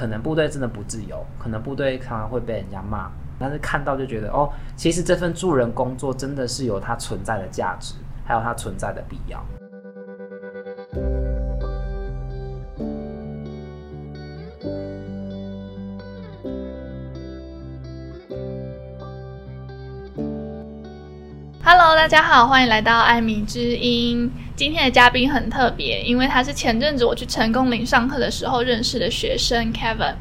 [0.00, 9.44] 可能部队真的不自由，可能部队常常会被人家骂，但是看到就觉得哦，其实这份助人工作真的是有它存在的价值，还有它存在的必要。
[21.62, 24.32] Hello，大家好，欢迎来到艾米之音。
[24.60, 30.12] 今天的嘉宾很特别，因为他是前阵子我去成功岭上课的时候认识的学生 Kevin。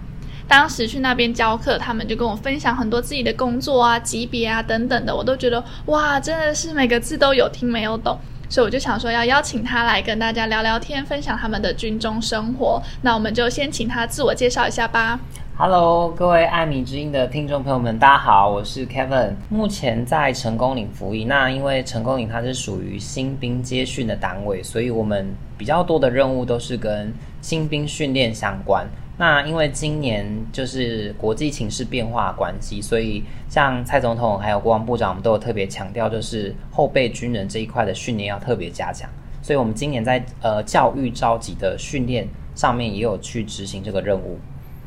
[0.47, 8.17] 当时去那边教课，他们就跟我分享很多自己的工作啊、级别啊等等的，我都觉得哇，真的是每个字都有听没有懂。
[8.47, 12.81] 所以我就想说要邀请他来跟大家聊聊天，分享他们的军中生活。
[13.01, 15.19] 那我们就先请他自我介绍一下吧。
[15.61, 21.25] Hello，各位艾米之音的听众朋友们，大家好，我是 Kevin，目前在成功岭服役。
[21.25, 25.27] 那因为成功岭它是属于新兵接训的单位，所以我们
[25.57, 28.87] 比较多的任务都是跟新兵训练相关。
[29.17, 39.09] 那因为今年就是国际情势变化关系，所以像蔡总统还有国防部长，我们都有特别强调，就是后备军人这一块的训练要特别加强。
[39.41, 44.39] 所以我们今年在呃教育召集的训练上面也有去执行这个任务。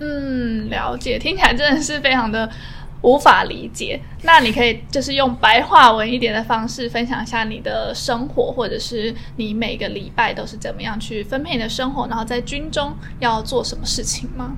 [0.04, 2.50] 嗯，了解，听起来真的是非常的
[3.02, 4.00] 无法理解。
[4.22, 14.56] 那你可以就是用白话文一点的方式分享一下你的生活，或者是你每个礼拜都是怎么样去分配你的生活，然后在军中要做什么事情吗？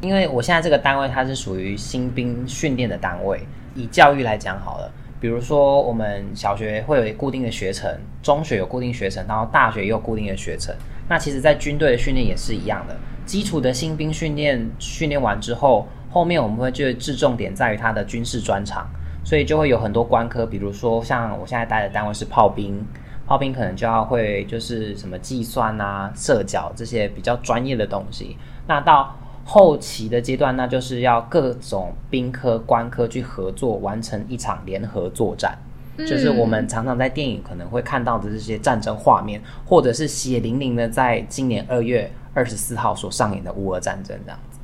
[0.00, 7.88] 因为我现在这个单位它是属于新兵训练的单位，以教育来讲好了，比如说我们小学会有固定的学程，
[8.20, 10.74] 中学有固定学程，然后大学也有固定的学程。
[11.08, 12.96] 那其实，在军队的训练也是一样的。
[13.26, 18.88] 基础的新兵训练训练完之后，后面我们会就置重点在于他的军事专长，
[19.24, 22.82] 所以就会有很多官科，比如说像我现在待的单位是炮兵，
[23.26, 28.36] 炮兵可能就要会就是什么计算啊、射角这些比较专业的东西。
[28.68, 35.58] 那到后期的阶段，那就是要各种兵科、官科去合作，完成一场联合作战。
[35.98, 42.10] 嗯，就是我们常常在电影可能会看到的这些战争画面，或者是血淋淋的，在今年二月。
[42.36, 44.58] 二十四号所上演的乌俄战争这样子，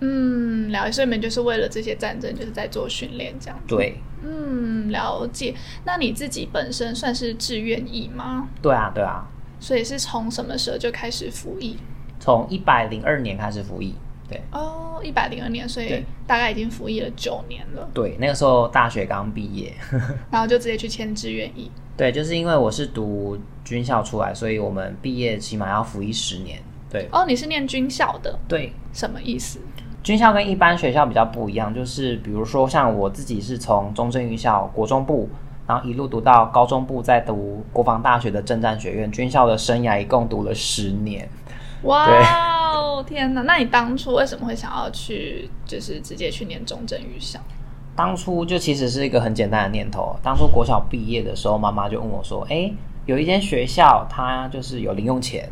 [0.00, 0.90] 嗯，了解。
[0.90, 3.76] 所以你们就是为了这些战争，就是在做训练这样子。
[3.76, 3.94] 对，
[4.24, 5.54] 嗯，了解。
[5.84, 8.48] 那你自己本身算是志愿役吗？
[8.60, 9.24] 对啊，对啊。
[9.60, 11.76] 所以是从什么时候就开始服役？
[12.18, 13.94] 从一百零二年开始服役。
[14.30, 17.90] 对，哦，一百零二年，所以大概已经服役了九年了。
[17.92, 19.74] 对，那个时候大学刚毕业，
[20.30, 21.68] 然后就直接去签志愿役。
[21.96, 26.58] 对，就是因为我是读军校出来，所以我们毕业起码要服役十年。
[26.88, 28.38] 对哦，你是念军校的？
[28.48, 29.60] 对，什么意思？
[30.02, 35.28] 军校跟一般学校比较不一样，就是比如说像我自己是从中正预校国中部，
[35.66, 41.28] 然后一路读到高中部，再读国防大学的政战学院，军校的生涯一共读了十年。
[41.82, 42.06] 哇
[42.72, 43.42] 哦，天哪！
[43.42, 47.38] 那你当初为什么会想要去，就是直接去念中正预校？
[47.96, 50.14] 当初就其实是一个很简单的念头。
[50.22, 52.72] 当初国小毕业的时候，妈妈就问我说：“哎，
[53.06, 55.48] 有一间学校，它就是有零用钱。”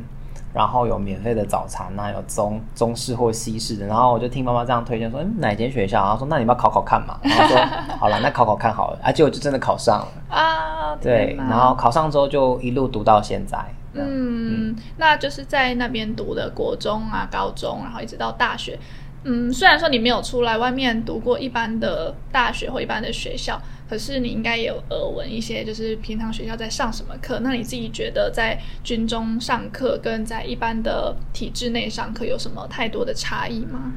[0.54, 6.02] 然后有免费的早餐，那有中中式或西式的，然后我就听妈妈这样推荐说，嗯，哪间学校？
[6.02, 7.18] 然后说那你要考考看嘛。
[7.22, 7.58] 然后说
[7.98, 10.96] 好了，那考考看好了，而且我就真的考上了啊。
[10.96, 13.58] 对，然后考上之后就一路读到现在。
[13.92, 18.78] 嗯，嗯，那就是在那边读的国中啊、高中，然后一直到大学。
[19.24, 23.60] 嗯，虽然说你没有出来外面读过一般的大学或一般的学校。
[23.88, 27.40] 可是你应该也有耳闻一些，就是平常学校在上什么课？
[27.40, 33.92] 那你自己觉得在军中上课跟在一般的体制内上课有什么太多的差异吗？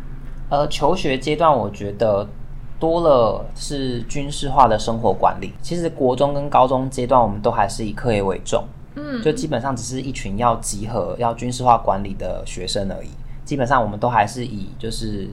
[0.50, 2.26] 呃，求学阶段我觉得
[2.80, 5.52] 多了是军事化的生活管理。
[5.62, 8.64] 其实国中跟高中阶段我们都还是以课业为重，
[8.96, 13.10] 嗯，就基本上只是一群要集合、要军事化管理的学生而已。
[13.46, 15.30] 基本上我们都还是以就是。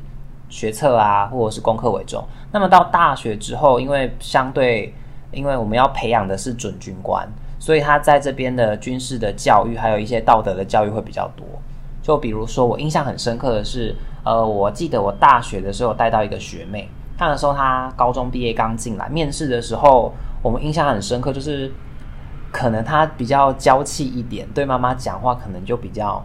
[0.51, 2.25] 学测啊，或者是功课为重。
[2.51, 4.95] 那么到大学之后，因为相对，
[5.31, 11.45] 因为我们要培养的是准军官，所以他在这边的军事的教育，还有一些道德的教育会比较多。
[12.03, 13.95] 就比如说，我印象很深刻的是，
[14.25, 16.89] 呃，我记得我大学的时候带到一个学妹，
[17.19, 21.71] 那个时候她高中毕业刚进来，面试的时候，我们印象很深刻，就是
[22.51, 26.25] 可能他比较娇气一点，对妈妈讲话可能就比较。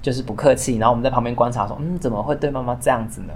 [0.00, 3.32] 就是不客气，然后我们在旁边观察说，嗯，怎么会对妈妈这样子呢？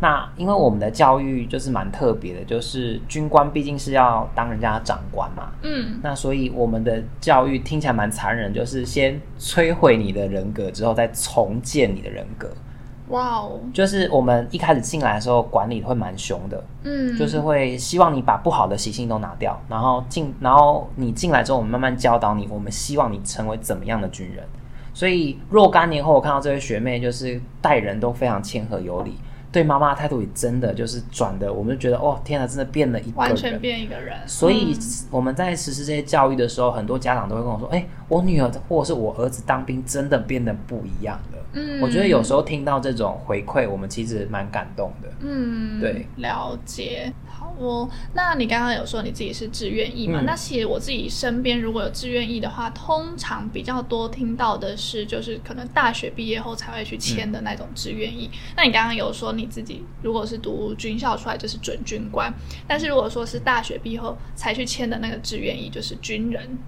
[0.00, 12.48] 那因为我们的教育就是蛮特别的，就是军官毕竟是要当人家的长官嘛，嗯，那所以我们的教育听起来蛮残忍，就是先摧毁你的人格，之后再重建你的人格。
[13.08, 13.60] 哇哦！
[13.72, 24.44] 就是我们一开始进来的时候，管理会蛮凶的，嗯，就是会希望你把不好的习性都拿掉，然后进，然后你进来之后，我们慢慢教导你，我们希望你成为怎么样的军人。
[24.92, 29.16] 所以若干年后，我看到这位学妹，就是待人都非常谦和有礼。
[29.52, 34.16] 对妈妈的态度也真的就是转的，我们就觉得哦，天哪，真的变了一个人，完全变一个人。
[34.26, 34.76] 所以
[35.10, 45.08] 我们在实施这些教育的时候，很多家长都会跟我说：“哎，我女儿或者是我儿子当兵，真的变得不一样了。”嗯，我觉得有时候听到这种回馈，我们其实蛮感动的。
[45.20, 47.10] 嗯，对，了解。
[47.26, 50.20] 好哦，那你刚刚有说你自己是志愿役嘛？
[50.20, 58.28] 嗯、那其实我自己身边如果有志愿役的话，通常比较多听到的是，就是可能大学毕业后才会去签的那种志愿役。
[58.30, 62.32] 嗯、那你刚刚有说你自己如果是读军校出来就是准军官，
[62.66, 66.58] 但是如果说是大学毕业后才去签的那个志愿役，就是军人。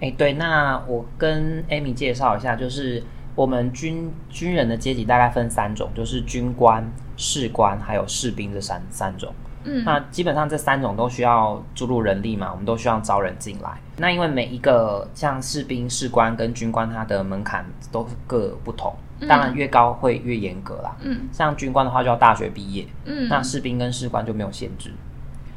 [0.00, 3.02] 哎，对，那我跟 Amy 介绍一下，就是。
[3.34, 6.84] 我们军军人的阶级大概分三种，就是军官、
[7.16, 9.32] 士官还有士兵这三三种。
[9.62, 13.80] 嗯，那基本上这三种都需要注入人力嘛，我们都需要招人进来。
[13.96, 18.92] 那因为每一个像士兵、士官跟军官，它的门槛都各不同，
[19.26, 20.96] 当然越高会越严格啦。
[21.00, 22.86] 嗯，像军官的话就要大学毕业。
[23.06, 24.92] 嗯，那士兵跟士官就没有限制。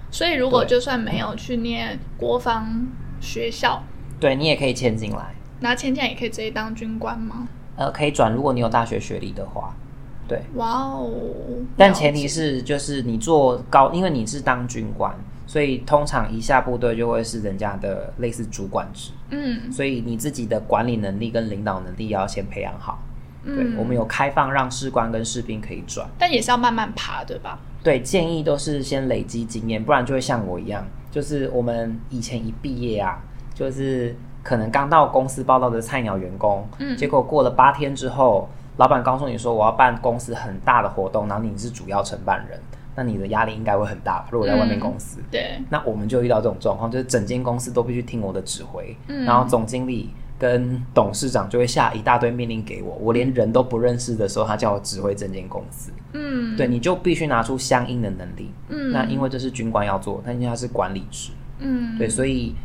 [0.09, 2.87] 所以如果就算没有去念国防
[3.19, 3.83] 学校，
[4.19, 5.35] 对，你也可以签进来。
[5.59, 7.47] 拿签进来也可以直接当军官吗？
[7.77, 9.73] 呃，可以转，如果你有大学学历的话，
[10.27, 10.41] 对。
[10.55, 11.09] 哇哦！
[11.77, 15.15] 但前提是，就是你做高，因为你是当军官，
[15.47, 19.11] 所以通常一下部队就会是人家的类似主管职。
[19.29, 19.71] 嗯。
[19.71, 23.01] 所以你自己的管理能力跟领导能力要先培养好。
[23.43, 23.55] 嗯。
[23.55, 27.59] 对，我们有开放让士官跟士兵可以转，但也是要慢慢爬，对吧？
[27.83, 33.21] 对，建议都是先累积经验，不然就会像我一样，就是我们以前一毕业啊，
[33.53, 34.15] 就是。
[34.43, 42.59] 可能刚到公司报道的菜鸟员工，嗯，结果过了八天之后，老板告诉你说我要办公司很大的活动，然后你是主要承办人，
[42.95, 44.29] 那你的压力应该会很大吧？
[44.31, 50.09] 如果在外面公司，嗯、对，那我们就遇到这种状况，就是整间公司都必须听我的指挥，嗯，然后总经理
[50.41, 61.29] 跟董事长就会下一大堆命令给我，我连人都不认识的时候，他叫我指挥整间公司，嗯，对，你就必须拿出相应的能力，嗯，那因为这是军官要做，但因为他是管理职，
[61.59, 62.55] 嗯，对，所以。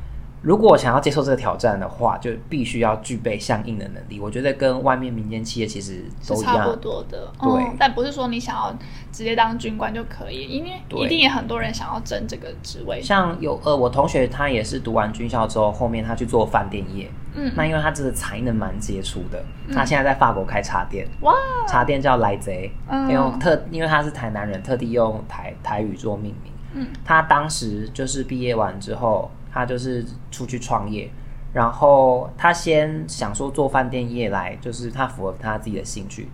[0.47, 4.21] 如果想要接受这个挑战的话，就必须要具备相应的能力。
[4.21, 7.33] 我觉得跟外面民间企业其实都差不多的。
[7.41, 8.73] 对、嗯，但不是说你想要
[9.11, 10.71] 直接当军官就可以，因为
[11.05, 13.03] 一定也很多人想要争这个职位。
[13.03, 17.11] 像有呃，我同学他也是读完军校之后，后面他去做饭店业。
[17.35, 21.09] 嗯，那因为他这个才能蛮杰出的，嗯、他现在在法国开茶店。
[21.23, 21.35] 哇，
[21.67, 26.53] 茶店叫来贼，嗯、用特因为他是台南人，特地用台台语做命名。
[26.75, 29.29] 嗯，他当时就是毕业完之后。
[29.57, 31.11] 他就是出去创业，
[31.55, 36.29] 然后他先想说做饭店业来，就是他符合他自己的兴趣。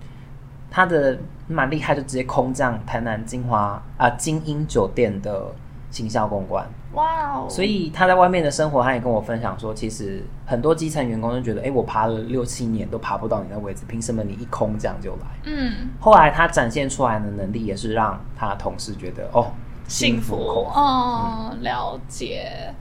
[0.68, 1.16] 他的
[1.46, 5.54] 蛮厉害，就直接空降台南金华啊精英酒店的
[5.88, 6.66] 行销公关。
[6.94, 7.46] 哇哦！
[7.48, 15.26] 所以他在外面的生活，他也跟我分享说，其实很多基层员工就觉得，哎，我爬了六七年都爬不到你的位置，凭什么你一空降就来？
[15.44, 15.90] 嗯。
[16.00, 19.52] 后来他展现出来的能力，也是让他的同事觉得哦，
[19.86, 20.34] 幸福
[20.74, 22.74] 哦，嗯、了解。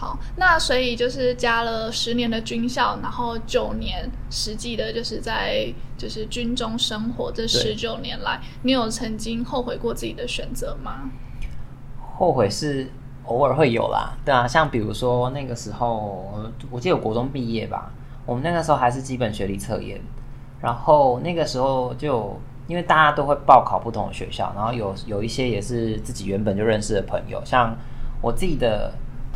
[0.00, 11.10] 好，那所以就是加了十年的军校，然后九年实际的，就是在就是军中生活这十九年来，你有曾经后悔过自己的选择吗？
[12.16, 12.90] 后悔是
[13.26, 16.32] 偶尔会有啦，对啊，像比如说那个时候，
[16.70, 17.92] 我记得我国中毕业吧，
[18.24, 20.00] 我们那个时候还是基本学历测验，
[20.62, 27.76] 然后那个时候就因为大家都会报考不同的学校，然后有有一些也是自己原本就认识的朋友，像
[28.22, 28.90] 我自己的。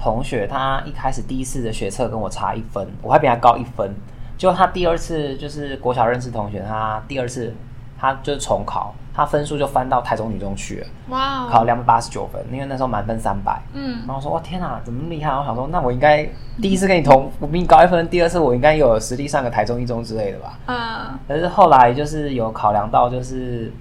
[0.05, 3.91] 同学，他一开始第一次的学测跟我差一分，我还比他高一分。
[4.37, 7.55] 就他第二次就是国小认识同学，他第二次
[7.99, 10.87] 他就是重考，他分数就翻到台中女中去了。
[11.09, 11.47] 哇！
[11.49, 13.59] 考两百八十九分，因为那时候满分三百。
[13.73, 14.01] 嗯。
[14.01, 16.29] 然后我说：“哇，天哪，怎么厉害？”我想说：“那我应该
[16.61, 21.19] 第一次跟你同，我比你高一分，第二次我应该有实力上个台中一中之类的吧？”嗯。
[21.27, 23.73] 可是后来就是有考量到，就是。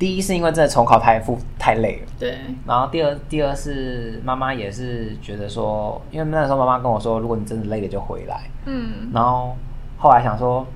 [0.00, 2.38] 第一是因为真的重考太复太累了，对。
[2.66, 9.10] 然后第二，第二是妈妈也是觉得说，因为那时候妈妈跟我说，如果你真的累了就回来，嗯。
[9.12, 9.54] 然后
[9.98, 10.66] 后来想说，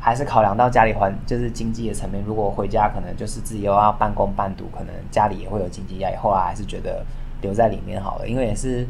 [0.00, 6.16] 还是考量到家里环就是经济的层面，如果回家可能就是自己又要半工半读，可能家里也会有经济压力。
[6.16, 7.04] 后来还是觉得
[7.42, 8.86] 留在里面好了，因为也是。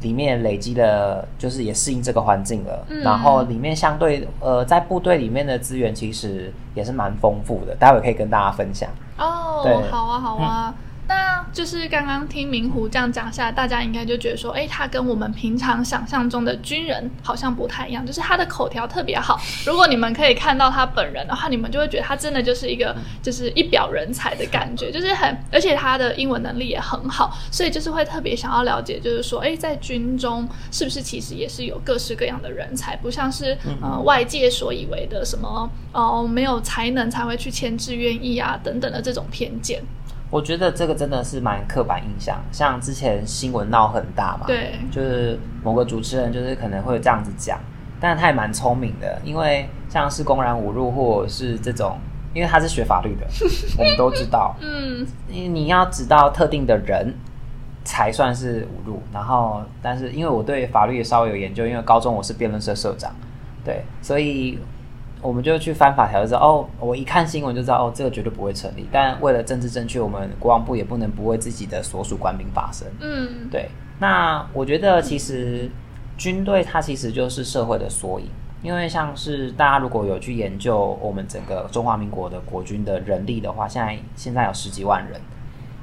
[0.00, 2.86] 里面累积的，就是也适应这个环境了。
[2.88, 8.88] 嗯、然后里面相对，呃，在部队里面的资源其实也是蛮丰富的，待会可以跟大家分享。
[9.18, 10.74] 哦，对，好啊，好啊。
[10.74, 10.74] 嗯、
[11.10, 19.36] 那就是刚刚听明湖这样讲下来，大家应该就觉得说，哎，他跟我们平常想象中的军人好像不太一样，就是他的口条特别好。
[19.66, 39.82] 如果你们可以看到他本人的话，你们就会觉得他真的就 是一个就是一表人才的感觉，就是很，而且他的英文能力也很好，所以就是会特别想要了解，就是说，哎，在军中是不是其实也是有各式各样的人才，不像是呃外界所以为的什么哦、呃、没有才能才会去签志愿意啊等等的这种偏见。
[40.30, 47.58] 我觉得这个真的是蛮刻板印象，像之前新闻闹很大嘛，对，就是某个主持人就是可能会这样子讲，
[47.98, 51.98] 但是他也蛮聪明的，因为像是公然侮辱或者是这种，
[52.32, 53.26] 因为他是学法律的，
[53.76, 57.12] 我们都知道，嗯，你要知道特定的人
[57.82, 63.12] 才算是侮辱，然后但是因为我对法律也稍微有研究，因为高中我是辩论社社长，
[63.64, 64.58] 对，所以。
[65.22, 68.88] 我们就去翻法条，就知道哦，我一看新闻就知道哦，这个绝对不会成立。
[68.90, 72.88] 但为了政治正确，我们国防部也不能不为自己的所属官兵发声。
[73.00, 73.68] 嗯，对。
[73.98, 75.70] 那我觉得其实
[76.16, 78.26] 军队它其实就是社会的缩影，
[78.62, 85.20] 因为像是大家如果有去研究我们整个中华民国的国军的人力的话，现在现在有十几万人，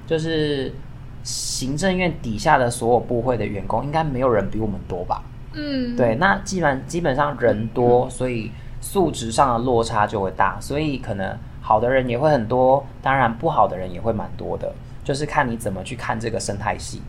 [0.07, 0.73] 就是
[1.21, 5.21] 行政院底下的所有部会的员工，应该没有人比我们多吧？
[5.53, 6.15] 嗯，对。
[6.15, 8.51] 那既然基本上人多， 所以。
[8.89, 17.01] 素质上的落差就会大，所以可能好的人也会很多，当然不好的人也会蛮多的，就是看你怎么去看这个生态系。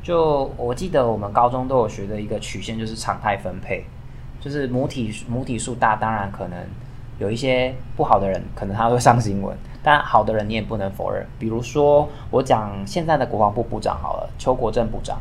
[0.00, 3.84] 就我记得我们高中都有学的一个曲线，就是常态分配，
[4.40, 6.56] 就是母体母体数大，当然可能
[7.18, 11.26] 有一些不好的人，可能他会上新闻，但好的人你也不能否认。
[11.40, 15.18] 比如说我讲现在的国防部部长好了，邱国正部长，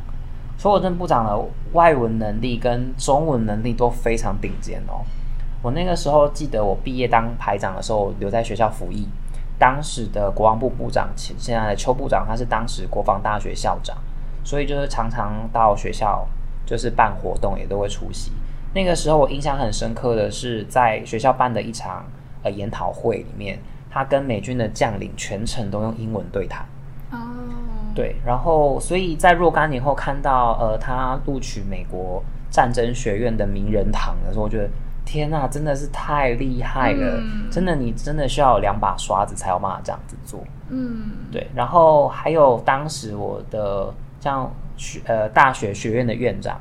[0.59, 5.01] 邱国正部长的外文能力跟中文能力都非常顶尖哦。
[5.63, 9.07] 我那个时候记得，我毕业当排长的时候，留在学校服役。
[9.57, 13.95] 当时的国防部部长，现在的邱部长，他是当时国防大学校长，
[14.43, 16.27] 所以就是常常到学校，
[16.65, 18.33] 就是办活动也都会出席。
[18.73, 22.03] 那个时候我印象很深刻的是，在学校办的一场
[22.41, 23.57] 呃研讨会里面，
[23.89, 26.65] 他跟美军的将领全程都用英文对谈。
[27.11, 27.17] 哦。
[27.95, 34.69] 对，然后所以在若干年后看到呃他录取美国战争学院的名人堂的时候，我觉得。
[35.05, 37.17] 天呐，真的是太厉害了！
[37.19, 40.43] 嗯、真的，你真的需要有两把刷子才有办法这样子做。
[40.69, 41.47] 嗯，对。
[41.53, 46.59] 然后还有当时我的像学呃大学学院的院长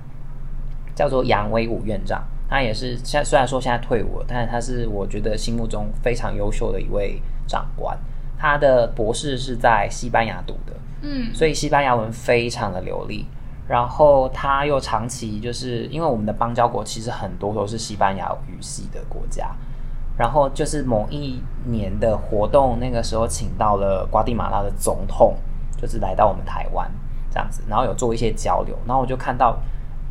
[0.95, 7.97] 叫做杨威武院长，他也是现虽然说现在退伍了，但是他是我觉得心目中非常优秀的一位长官。
[8.39, 10.73] 他的博士是在西班牙读的，
[11.03, 13.25] 嗯，所以西班牙文非常的流利。
[13.73, 19.51] 然后他又长期就是因为我们的邦交国其实很多都是西班牙语系的国家，
[20.19, 25.37] 然后就是某一年的活动，那个时候请到了瓜地马拉的总统，
[25.81, 26.87] 就是来到我们台湾
[27.31, 29.57] 这样子，然后有做一些交流，然后我就看到，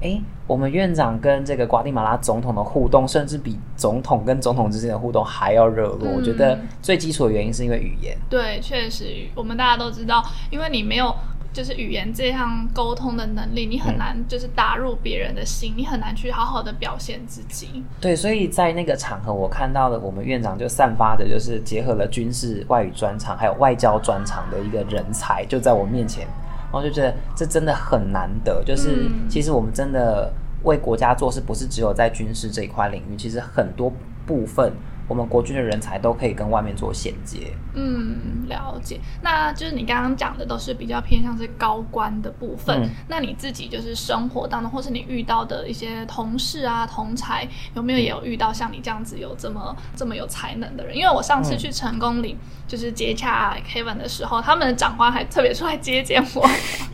[0.02, 6.08] 哎，我们院长跟这个瓜地马拉总统的互动，甚至比总统跟总统之间的互动还要热络。
[6.08, 8.18] 嗯，我觉得最基础的原因是因为语言。
[8.28, 11.16] 对，确实，我们大家都知道，因为你没有。
[11.54, 17.84] 就是语言这项沟通的能力，你很难就是打入别人的心，嗯，你很难去好好的表现自己。
[18.00, 26.26] 对，所以在那个场合，我看到了我们院长就散发的，就是结合了军事外语专长还有外交专长的一个人才，就在我面前，
[26.72, 28.64] 然后就觉得这真的很难得。
[28.66, 30.32] 就是其实我们真的
[30.64, 33.92] 为国家做事，不是只有在军事这一块领域，其实很多
[34.26, 34.72] 部分。
[35.12, 37.52] 我们国军的人才都可以跟外面做衔接。
[37.74, 38.98] 嗯，了解。
[39.22, 42.82] 那就是你刚刚讲的都是比较偏向是高官的部分。
[42.82, 42.90] 嗯。
[43.10, 50.96] 那你自己就是生活当中，或是你遇到的一些同事啊、同才，有没有也有遇到像你这样子有这么这么有才能的人？
[50.96, 56.48] 因为我上次去成功岭就是接洽 Kevin 的时候，他们的长官还特别出来接见我，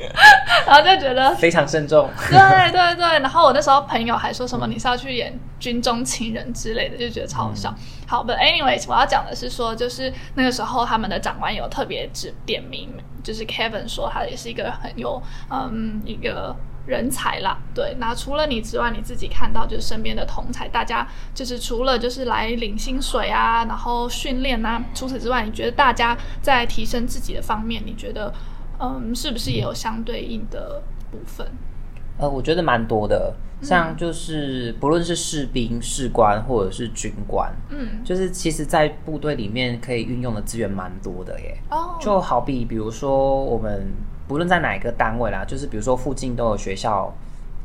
[0.65, 2.09] 然后就觉得非常慎重。
[2.31, 3.19] 对对对。
[3.19, 7.69] 然后我那时候朋友还说什么你是要去演军中情人之类的，就觉得超好笑。
[7.69, 12.89] 嗯好，But anyways，我要讲的是说，就是那个时候他们的长官有特别指点名，
[13.21, 17.57] 就是 Kevin 说他也是一个很有嗯一个人才啦。
[17.75, 28.33] 对，那除了你之外，你自己看到就是身边的同才，大家就是除了就是来领薪水啊，然后训练啊，除此之外，你觉得大家在提升自己的方面，你觉得
[28.79, 31.45] 嗯是不是也有相对应的部分？
[32.19, 41.57] 呃，我觉得蛮多的，像就是不论是士兵、士官或者是军官，嗯，就是其实，在部队里面可以运用的资源蛮多的耶。
[41.69, 43.87] 哦，就好比比如说，我们
[44.27, 47.13] 不论在哪一个单位啦，就是比如说附近都有学校、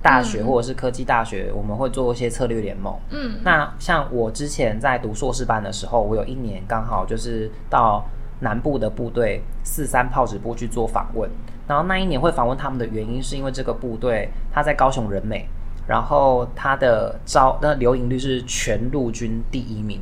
[0.03, 2.95] 大学或者是科技大学，我们会做一些策略联盟。
[3.11, 8.05] 嗯，那像我之前在读硕士班的时候，我有一年刚好就是到
[8.41, 11.31] 南部的部队四三炮指部去做访问。
[11.67, 15.47] 然后那一年会访问他们的原因，是因为这个部队他在高雄人美，
[15.87, 20.01] 然后他的招那留营率是全陆军第一名。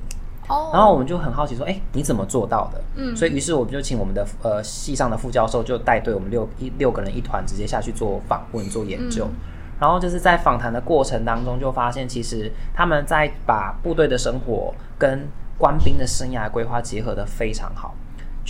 [0.49, 0.71] 哦。
[0.73, 2.81] 然后我们就很好奇说，哎，你怎么做到的？
[2.97, 3.17] 嗯。
[3.17, 9.25] 所以于是我们就请我们的呃系上的副教授就带队我们六一六个人一团直接下去做访问做研究。
[9.26, 9.35] 嗯
[9.81, 15.26] 然后就是在访谈的过程当中，就发现其实他们在把部队的生活跟
[15.57, 17.95] 官兵的生涯规划结合的非常好。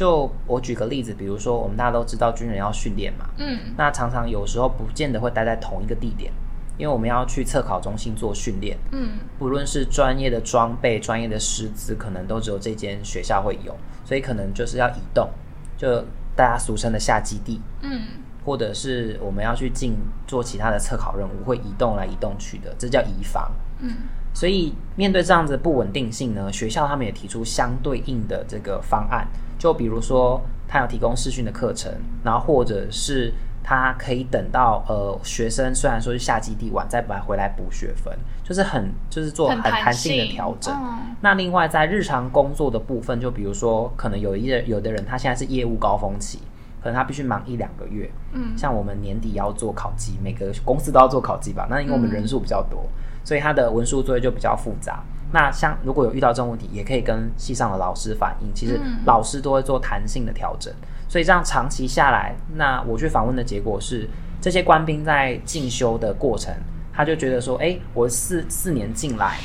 [0.00, 6.33] 就我举个例子，比如说我们大家都知道军人要训练嘛，嗯，那常常有时候不见得会待在同一个地点，
[6.78, 13.76] 因为我们要去测考中心做训练，嗯，不论是专业的装备、专业的师资，可能都只有这间学校会有，
[14.07, 15.28] 所以可能就是要移动，
[15.76, 16.02] 就
[16.35, 18.00] 大家俗称的下基地，嗯。
[18.42, 19.95] 或者是我们要去进
[20.26, 23.52] 做其他的测考任务，会移动来移动去的，这叫移防。
[23.80, 23.97] 嗯，
[24.33, 29.28] 所以面对这样子的不稳定性呢，学校他们也提出相对应的这个方案，
[29.61, 31.93] 就比如说他有提供视讯的课程，
[32.25, 38.12] 然后或者是他可以等到呃学生虽然说是下基地晚再来回来补学分，
[38.43, 40.75] 就是很就是做很弹性的调整。
[40.75, 41.14] 嗯。
[41.21, 46.40] 那另外在日常工作的部分，就比如说可能有一些有的人他现在是业务高峰期。
[46.83, 51.67] 可能他必须忙一两个月，嗯，像我们年底要做考绩，每个公司都要做考绩吧？
[51.69, 55.05] 那因为我们人数比较多，嗯，所以他的文书作业就比较复杂。
[55.32, 60.72] 那像如果有遇到这种问题，也可以跟系上的老师反映，其实老师都会做弹性的调整。
[61.08, 64.08] 所以这样长期下来，那我去访问的结果是，
[64.40, 66.54] 这些官兵在进修的过程，
[66.92, 69.38] 他就觉得说，哎，我四四年进来，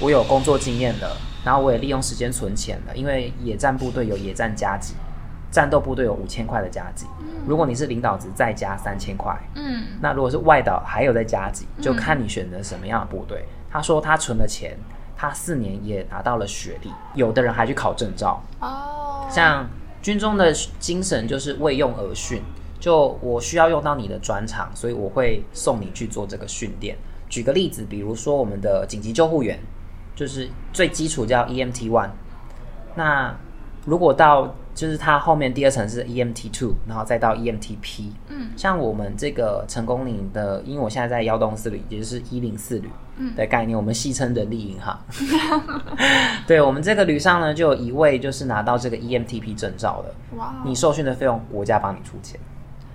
[0.00, 4.94] 我有工作经验了，然后我也利用时间存钱了，因为野战部队有野战加急。
[5.50, 7.06] 战斗部队有五千块的加急，
[7.46, 13.46] 如果你是领导职再加三千块，嗯，那如果是外岛还有再加急，就看你选择什么样的部队。
[13.48, 13.54] 嗯。
[13.70, 14.76] 他说他存了钱，
[15.20, 18.40] 他四年也拿到了学历，有的人还去考证照。
[18.60, 19.68] 哦，像
[20.00, 22.40] 军中的精神就是为用而训，
[22.78, 26.96] 就我需要用到你的专长，所以我会送你去做这个训练。
[27.28, 29.58] 举个例子，比如说我们的紧急救护员，
[30.14, 32.10] 就是最基础叫 EMT one，
[32.94, 33.36] 那
[33.84, 38.12] 如果到就是它后面第二层是 EMT two，然后再到 EMTP。
[38.28, 42.88] 嗯，像我们这个成功岭的，因为我现在在幺洞四旅，也就是一零四旅
[43.36, 44.98] 的概念，嗯、我们戏称人力银行。
[46.46, 50.36] 对，我们这个旅上呢，就有一位就是拿到这个 EMTP 证照的。
[50.36, 50.54] 哇！
[50.64, 52.38] 你受训的费用国家帮你出钱，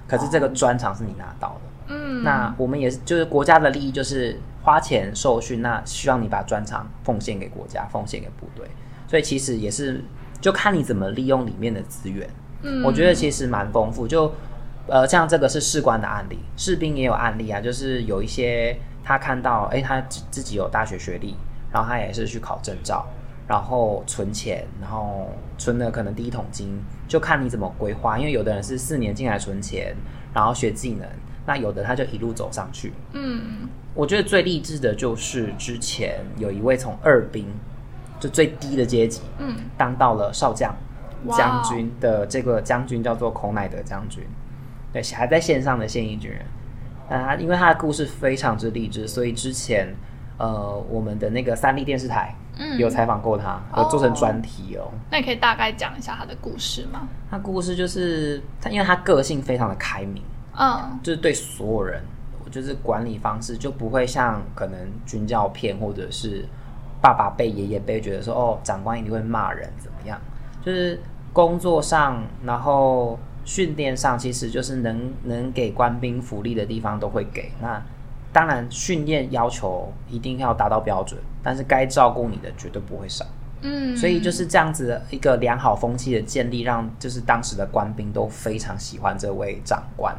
[0.07, 1.93] 可是这个专长是你拿到的。
[1.95, 8.67] 嗯，那我们也是，就是国家的利益就是花钱受训，那希望你把专长奉献给国家，奉献给部队，
[9.07, 10.03] 所以其实也是。
[10.41, 12.29] 就看你怎么利用里面的资源，
[12.63, 14.05] 嗯，我觉得其实蛮丰富。
[14.05, 14.29] 就
[14.87, 17.61] 呃，像这个是士官的案例，士兵也有案例啊。
[17.61, 21.35] 就是有一些他看到，哎，他自己有大学学历，
[21.71, 23.05] 然后他也是去考证照，
[23.47, 28.17] 然后存钱，然后存了可能第一桶金，就看你怎么规划。
[28.17, 29.95] 因为有的人是四年进来存钱，
[30.33, 31.07] 然后学技能，
[31.45, 32.93] 那有的他就一路走上去。
[33.11, 37.47] 嗯，我觉得最励志的就是之前有一位从二兵。
[38.19, 40.73] 就最低的阶级，嗯，当到了少将、
[41.31, 44.23] 将军的这个将军叫做孔乃德将军，
[44.93, 46.39] 对，还在线上的现役军人。
[47.09, 49.93] 啊，因为他的故事非常之励志，所以之前
[50.37, 54.91] 呃，我们的那个三立电视台，嗯，有采访过他，有做成专题哦。
[55.11, 57.07] 那你可以大概讲一下他的故事吗？
[57.29, 60.23] 他故事就是他，因为他个性非常的开明，
[60.57, 62.03] 嗯，就是对所有人，
[62.51, 66.45] 就是管理方式就不会像可能军教片或者是。
[67.01, 70.17] 爸爸被、爷爷辈觉得说，哦，长官一定会骂人，怎么样？
[70.63, 70.97] 就是
[71.33, 77.51] 工作上，然后训练上，其实就是能能给官兵福利的地方都会给。
[77.61, 77.81] 那
[78.31, 83.25] 当然，训练要求一定要达到标准，但是该照顾你的绝对不会少。
[83.61, 90.15] 嗯，所以就是这样子的一个良好风气的建立，让就是当时的官兵都非常喜欢这位长官。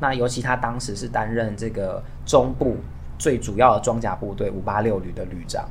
[0.00, 2.76] 那尤其他当时是担任这个中部
[3.18, 5.64] 最主要的装甲部队五八六旅的旅长。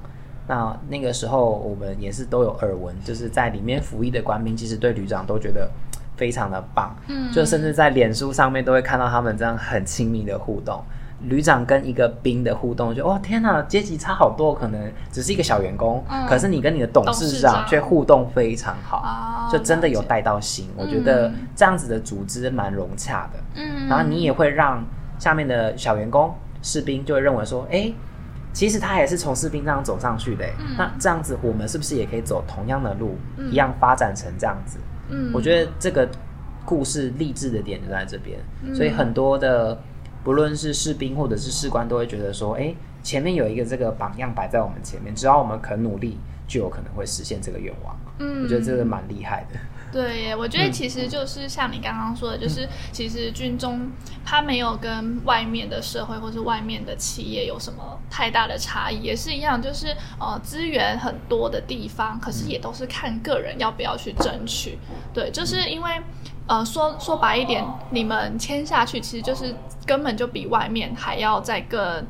[0.48, 5.70] 那那个时候，我们也是都有耳闻，就是在里面服役的官兵，其实对旅长都觉得
[6.16, 10.84] 非常的棒，嗯，就甚至在脸书上面都会看到他们这样很亲密的互动。
[11.22, 20.70] 旅长跟一个兵的互动，就哦天哪，阶级差好多，可能只是一个小员工，嗯，可是你跟你的董事长却互动非常好，就真的有带到心。
[20.76, 24.84] 我觉得这样子的组织蛮融洽的，嗯，然后你也会让
[25.18, 27.94] 下面的小员工、士兵就会认为说，哎。
[28.56, 34.78] 其实他也是从士兵这样走上去的，嗯，那这样子我们是不是也可以走同样的路，嗯，一样发展成这样子？
[35.10, 36.10] 嗯，我觉得这个
[36.66, 39.78] 故事励志的点就在这边，嗯，所以很多的
[40.24, 47.96] 不论是士兵或者是士官都会觉得说，哎，前面有一个这个榜样摆在我们前面，只要我们肯努力，就有可能会实现这个愿望。
[48.20, 49.60] 嗯，我觉得这个蛮厉害的。
[49.94, 53.92] 对耶，我觉得其实就是像你刚刚说的，嗯、就是其实军中
[54.26, 64.80] 它没有跟外面的社会或是外面的企业有什么太大的差异，也是一样，就是呃资源很多的地方，可是也都是看个人要不要去争取。
[65.14, 66.02] 对，就是因为
[66.48, 69.54] 呃说说白一点，你们签下去其实就是
[69.86, 72.04] 根本就比外面还要再更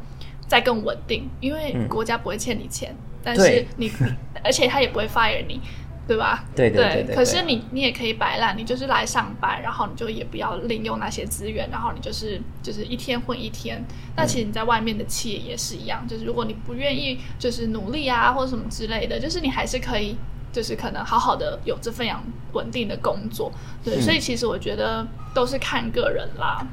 [0.48, 3.92] 再更稳定，因为国家不会欠你钱，嗯、但是你
[4.42, 5.60] 而且他也不会 fire 你。
[6.06, 6.44] 对吧？
[6.56, 7.16] 对对对，对，对。
[7.16, 13.82] 可是你你也可以摆烂，你就是来上班，然后你就也不要利用那些资源，然后你就是就是一天混一天。
[14.16, 20.18] 那其实你在外面的企业也是一样，就是如果你不愿意就是努力啊或者什么之类的，就是你还是可以
[20.52, 23.52] 就是可能好好的有这份样稳定的工作。
[23.84, 26.66] 对，嗯、所以其实我觉得都是看个人啦。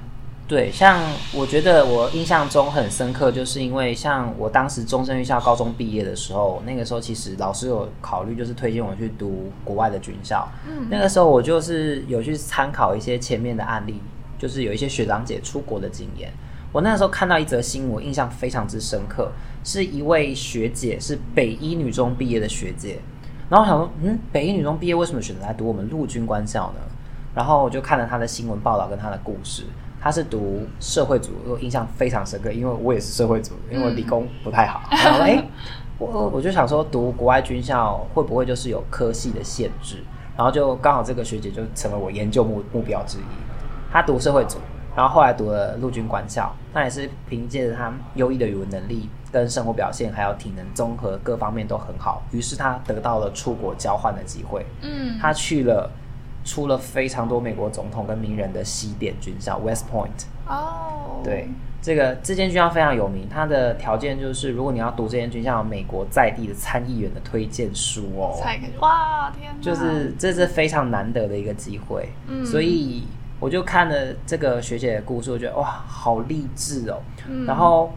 [0.50, 1.00] 对，像
[1.32, 10.50] 我觉得我印象中很深刻，就是因为像我当时中正预校高中毕业的时候，那个时候其实老师有考虑，就是推荐我去读国外的军校。
[10.66, 14.02] 嗯，那个时候我就是有去参考一些前面的案例，
[14.40, 16.32] 就是有一些学长姐出国的经验。
[16.72, 19.30] 我那个时候看到一则新闻，我印象非常之深刻，
[19.62, 22.98] 是一位学姐，是北一女中毕业的学姐。
[23.48, 26.80] 然后我想说，嗯，北一女中毕业为什么选择来读我们陆军官校呢？
[27.36, 29.62] 然后我就看了她的新闻报道跟她的故事。
[30.00, 34.80] 他是读社会组，我印象非常深刻，因为我也是社会组，因为我理工不太好。
[34.90, 35.48] 嗯、然后 哎、欸，
[35.98, 40.02] 我我就想说，读国外军校会不会就是有科系的限制？
[40.36, 43.22] 然后就刚好这个学姐就成了我研究目目标之一。
[43.92, 44.56] 她读社会组，
[44.96, 54.64] 然后后来读了陆军官校，那也是凭借着她优异的语文能力、跟生活表现，还有体能综合各方面都很好，于是她得到了出国交换的机会。
[54.80, 55.90] 嗯，她去了。
[56.44, 61.24] 出了非常多美国总统跟名人的西点军校 West Point 哦，oh.
[61.24, 61.48] 对，
[61.82, 73.04] 这个这间军校非常有名，它的条件就是如果你要读这间军校，有美国在地的参议员的推荐书哦，才可以哇天，就是这是非常难得的一个机会，嗯，所以
[73.38, 77.92] 我就看了这个学姐的故事，我觉得哇，好励志哦，嗯，然后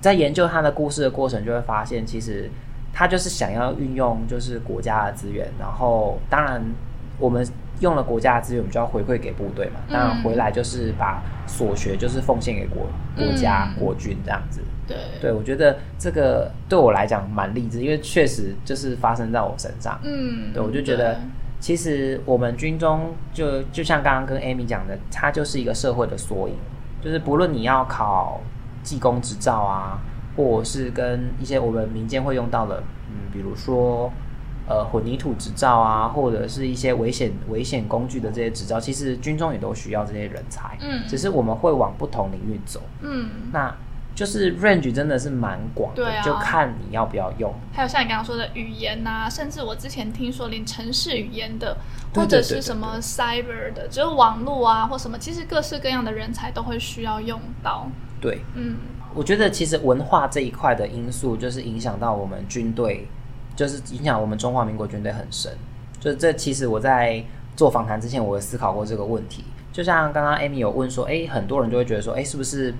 [0.00, 2.50] 在研究她的故事的过程，就会发现其实
[2.90, 6.64] 她就是想要运用就是国家的资源，然后当然
[7.18, 7.46] 我们。
[7.82, 9.80] 用了国家的资源，我们就要回馈给部队嘛。
[9.90, 14.62] 当然回来就是把所学就是奉献给国国家、嗯、国军这样子。
[14.86, 19.98] 对，对我觉得这个对我来讲蛮励志，因为确实就是发生在我身上。
[20.04, 21.20] 嗯，对，我就觉得
[21.60, 26.54] 其实我们军中就就像刚刚跟 Amy 讲的，它就是一个社会的缩影。
[27.02, 28.40] 就是不论你要考
[28.82, 29.98] 技工执照啊，
[30.36, 34.12] 或者是跟一些我们民间会用到的，嗯，比如说。
[34.68, 40.78] 呃，混凝土执照啊，或者是一些危险危险工具的这些执照，其实军中也都需要这些人才。
[40.80, 42.80] 嗯，只是我们会往不同领域走。
[43.00, 43.74] 嗯，那
[44.14, 47.52] 就是 range 真的是蛮广的，就看你要不要用。
[47.72, 51.76] 还有像你刚刚说的语言啊，甚至我之前听说连城市语言的，
[52.14, 57.88] 或者是什么 cyber 的，就是网络啊或什么，其实各式各样的人才都会需要用到。
[58.20, 58.76] 对，嗯，
[59.12, 63.08] 我觉得其实文化这一块的因素，就是影响到我们军队。
[63.54, 65.52] 就是影响我们中华民国军队很深，
[66.00, 67.22] 就是这其实我在
[67.56, 69.44] 做访谈之前，我有思考过这个问题。
[69.72, 72.74] 就像刚刚 Amy 有问说，哎，很多人就会觉得说，哎，是不是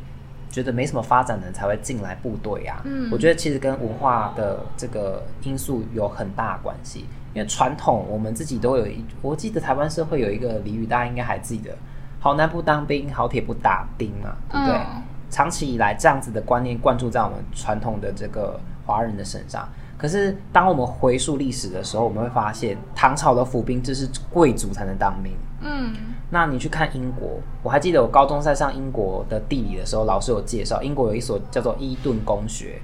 [0.50, 2.82] 觉得没什么发展的人才会进来部队啊？
[2.84, 7.06] 嗯，我觉得其实跟文化的这个因素有很大关系。
[7.34, 11.74] 因为传统我们自己都有一，我记得台湾社会有一个俚语，大家应该还记得：
[12.20, 14.76] 好男不当兵，好铁不打钉嘛，对不对？
[14.76, 19.66] 嗯，长期以来这样子的观念灌注在我们传统的这个华人的身上。
[20.02, 25.32] 可是，当我们回溯历史的时候，我们会发现唐朝的府兵制是贵族才能当兵。
[25.60, 25.94] 嗯，
[26.28, 32.82] 那你去看英国，我还记得我高中在上英国的地理的时候，老师有介绍，英国有一所叫做伊顿公学，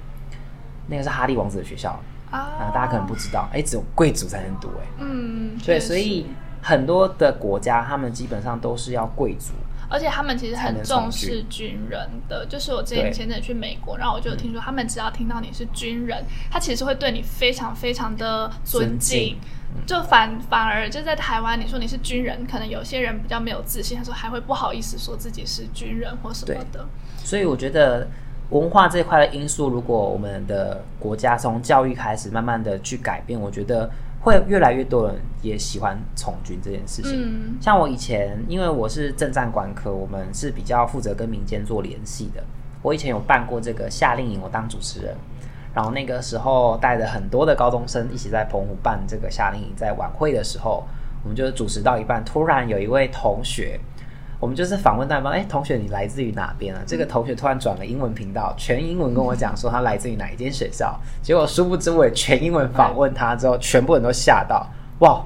[0.87, 1.99] 那个是哈利王子的学校
[2.31, 2.71] 啊。
[2.73, 6.25] 大家可能不知道，哎，只有贵族才能读，哎，嗯，对，所以
[6.61, 9.51] 很多的国家，他们基本上都是要贵族。
[9.89, 18.99] 而且他们其实很重视军人的，就是我之前前阵去美国，然后我就有听说，他们只要听到你是军人，他其实会对你非常非常的尊敬。
[18.99, 19.37] 尊敬
[19.85, 26.85] 就反反而就在台湾，你说你是军人，可能有些人比较没有自信，他说还会不好意思说自己是军人或什么的。
[27.23, 28.07] 所以我觉得
[28.51, 33.89] 文化这块的因素，如果我们的国家从教育开始慢慢的去改变，我觉得。
[34.21, 37.13] 会越来越多人也喜欢从军这件事情。
[37.15, 42.43] 嗯，像我以前，因为我是政战官科，我们是比较负责跟民间做联系的。
[42.81, 45.15] 我以前有办过这个夏令营，我当主持人，
[45.73, 50.85] 然后那个时候带着很多的高中生一起在澎湖办这个夏令营，在晚会的时候，
[51.23, 53.79] 我们就主持到一半，突然有一位同学。
[54.39, 56.81] 我们就是访问对方，哎，同学，你来自于哪边啊？
[56.87, 60.97] 这个同学突然转了英文频道，全英文跟我讲说他来自于哪一间学校。
[61.21, 64.65] 结果殊不知我也全英文访问他之后，全部人都吓到，
[64.99, 65.21] 哇，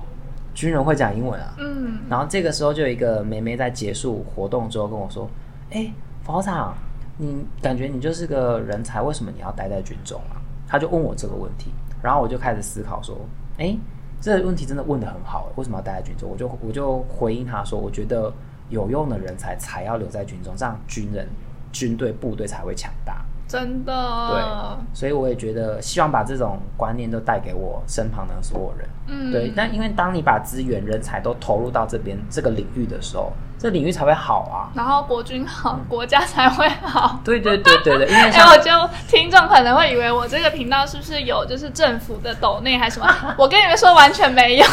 [0.56, 1.54] 军人会讲英文啊。
[1.60, 5.30] 嗯，然后这个时候就有一个妹妹在结束活动之后跟我说
[5.69, 5.91] ：“哎，
[6.23, 6.76] 佛长，
[7.17, 11.71] 你感觉你就是个人才，为什么你要待在军中啊？”她就问我这个问题，
[12.02, 13.15] 然后我就开始思考说
[13.60, 13.78] ：“哎，
[14.19, 18.34] 这个问题真的问得很好，为什么要待在军中？”我就我就回应她说：“我觉得
[18.73, 21.27] 有用的人才才要留在军中，这样军人、
[21.71, 28.89] 军队、部队才会强大。”真的，对，所以我也觉得希望把这种观念都带给我身旁的所有人。
[29.07, 29.53] 嗯，对。
[29.55, 33.31] 但因为当你把资源、人才都投入到这边这个领域的时候，
[33.63, 34.67] 这领域才会好啊。
[34.76, 37.17] 然后国军好，嗯、国家才会好。
[37.23, 38.69] 对对对对对，因为 像我就
[39.08, 43.08] 听众可能会以为我这个频道是不是有就是政府的抖内还是什么？
[43.39, 44.65] 我跟你们说完全没有，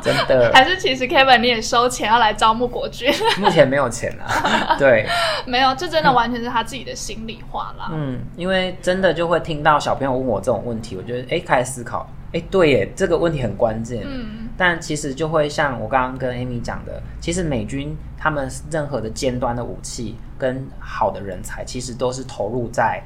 [0.00, 0.50] 真的。
[0.54, 3.12] 还是其实 Kevin 你也收钱要来招募国军？
[3.38, 4.76] 目前没有钱啊。
[4.78, 5.04] 对，
[5.44, 7.88] 没有，这真的完全是他自己的心里话啦。
[7.90, 8.20] 嗯。
[8.36, 14.02] 因为真的就会听到小朋友问我这种问题，我觉得哎，开始思考，哎，对耶，这个问题很关键。
[14.06, 23.02] 嗯，但其实就会像我刚刚跟 Amy 讲的，其实美军他们任何的尖端的武器跟好的人才，其实都是投入在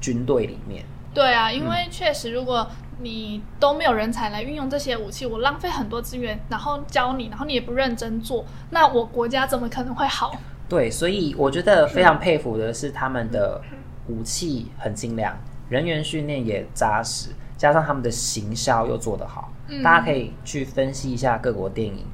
[0.00, 0.84] 军队里面。
[1.14, 2.66] 对啊，因为确实，如果
[3.00, 10.34] 你都没有人才来运用这些武器，我浪费很多资源，然后教你，然后你也不认真做，那我国家怎么可能会好？
[10.68, 13.60] 对，所以我觉得非常佩服的是他们的。
[14.08, 15.36] 武器很精良，
[15.68, 22.04] 人员训练也扎实，加上他们的行销又做得好，嗯，大家可以去分析一下各国电影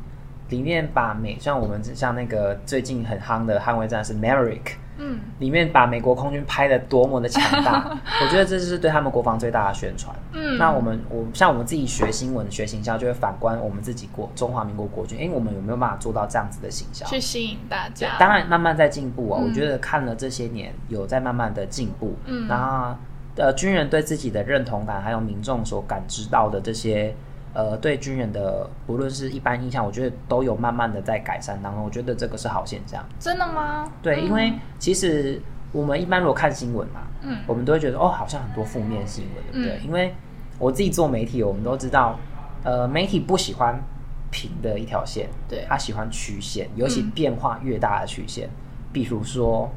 [0.48, 10.14] 里面把美，像我们像那个最近很夯的《捍卫战士》Maverick，嗯，里面把美国空军拍的多么的强大， 我觉得这是对他们国防最大的宣传。
[10.35, 18.18] 嗯，那我们我像我们自己学新闻学行销，就会反观我们自己国中华民国国军，哎，我们有没有办法做到这样子的行销，去吸引大家？
[18.18, 22.14] 当然慢慢在进步啊，嗯，我觉得看了这些年有在慢慢的进步。
[22.26, 22.94] 嗯，然后
[23.37, 27.14] 呃，军人对自己的认同感，还有民众所感知到的这些
[27.55, 31.85] 呃，对军人的不论是一般印象，我觉得都有慢慢的在改善当中。
[31.85, 33.05] 我觉得这个是好现象。
[33.18, 33.90] 真的吗？
[34.03, 35.40] 对，嗯，因为其实。
[35.75, 39.79] 我们一般如果看新闻嘛，嗯，我们都会觉得哦，好像很多负面新闻，对不对？
[39.79, 40.14] 嗯，因为
[40.59, 42.18] 我自己做媒体，我们都知道，
[42.62, 43.83] 呃，媒体不喜欢
[44.31, 48.53] 平的一条线，对，他喜欢曲线，尤其变化越大的曲线，嗯，
[48.92, 49.73] 比如说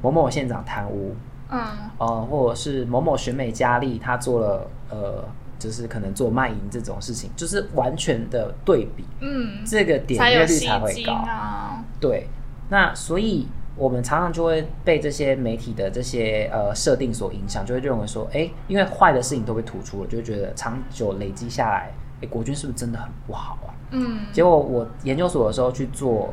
[0.00, 1.16] 某某县长贪污，
[1.50, 1.60] 嗯，
[1.98, 5.24] 呃，或者是某某选美佳丽她做了呃，
[5.58, 12.28] 就是可能做卖淫这种事情，就是完全的对比，嗯，这个点阅率才会高啊，对，
[12.68, 13.46] 那所以。
[13.76, 23.74] 我们常常就会被这些媒体的这些呃设定所影响，就会认为说，哎，因为坏的事情都被突出了，就会觉得长久累积下来，哎，国军是不是真的很不好啊？
[23.90, 24.26] 嗯。
[24.32, 26.32] 结果我研究所的时候去做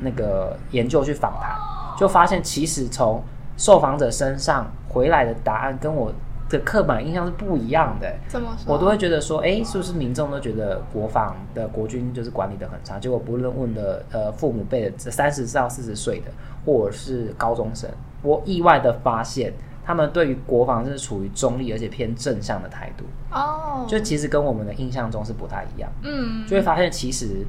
[0.00, 1.56] 那个研究去访谈，
[1.96, 3.22] 就发现其实从
[3.56, 6.12] 受访者身上回来的答案跟我
[6.48, 8.12] 的刻板印象是不一样的。
[8.28, 8.74] 怎么说？
[8.74, 12.98] 我都会觉得说，哎，是不是民众都觉得国防的国军就是管理的很差？
[12.98, 16.30] 结果不论问的呃父母辈的这三十到四十岁的。
[16.64, 17.90] 或者是高中生，
[18.22, 19.52] 我意外的发现，
[19.84, 23.04] 他们对于国防是处于中立而且偏正向的态度。
[23.32, 23.88] 哦，oh.
[23.88, 25.90] 就其实跟我们的印象中是不太一样。
[26.04, 27.44] 嗯，就会发现其实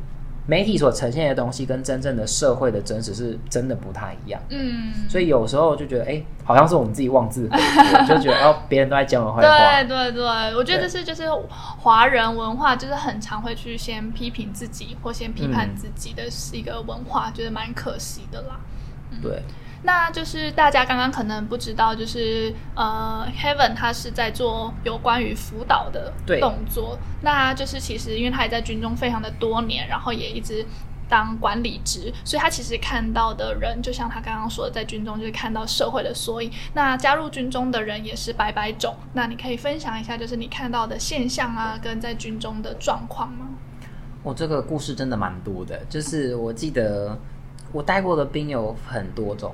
[0.46, 4.42] 媒体所呈现的东西跟真正的社会的真实是真的不太一样。
[4.50, 9.84] 嗯，所以有时候就觉得，哎、欸，好像是我们自己妄自菲薄， 就觉得哦，别人都在讲我坏话。
[9.84, 10.24] 对对对，
[10.56, 18.60] 我觉得这是就是华人文化，就是很常会去先批评自己或先批判自己的是一个文化，觉得蛮可惜的啦。
[19.22, 19.42] 对，
[19.86, 26.98] 那就是大家刚刚可能不知道，就是呃，Heaven 他是在做有关于辅导的动作。
[27.22, 30.66] 那就是其实因为他也在军中非常的多年，然后也一直
[31.10, 36.50] 当管理职，所以他其实看到的人，就像他刚刚说的，在军中就是看到社会的缩影。
[36.74, 38.96] 那加入军中的人也是百百种。
[39.12, 43.50] 那你可以分享一下，就是你看到的现象啊，跟在军中的状况吗？
[44.24, 47.20] 我这个故事真的蛮多的，就是我记得。
[47.72, 49.52] 我带过的兵有很多种，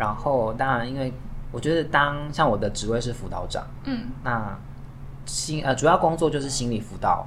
[0.00, 1.12] 然后当然，因为
[1.52, 4.58] 我觉得当像我的职位是辅导长，嗯，那
[5.26, 7.26] 心呃主要工作就是心理辅导，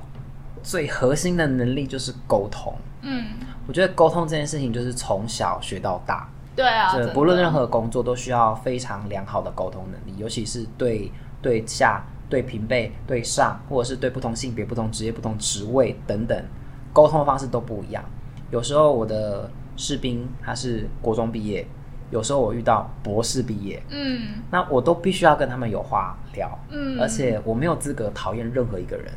[0.64, 3.26] 最核心的能力就是沟通，嗯，
[3.68, 16.44] 我觉得沟通这件事情就是从小学到大，对啊，不论任何工作都需要非常良好的沟通能力，尤其是对对下、对平辈、对上，或者是对不同性别、不同职业、不同职位等等，
[16.92, 18.04] 沟通的方式都不一样。
[18.50, 21.68] 有时候我的士兵他是国中毕业，
[22.14, 29.12] 有时候我遇到博士毕业，嗯，那我都必须要跟他们有话聊，嗯，而且我没有资格讨厌任何一个人，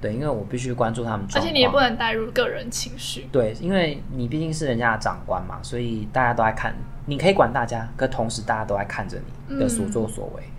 [0.00, 6.72] 对，因为我必须关注他们，而且你也不能带入个人情绪，对，因为你毕竟是人家的长官嘛，所以大家都在看，
[7.06, 10.54] 你可以管大家，可同时大家都在看着你的所作所为，嗯、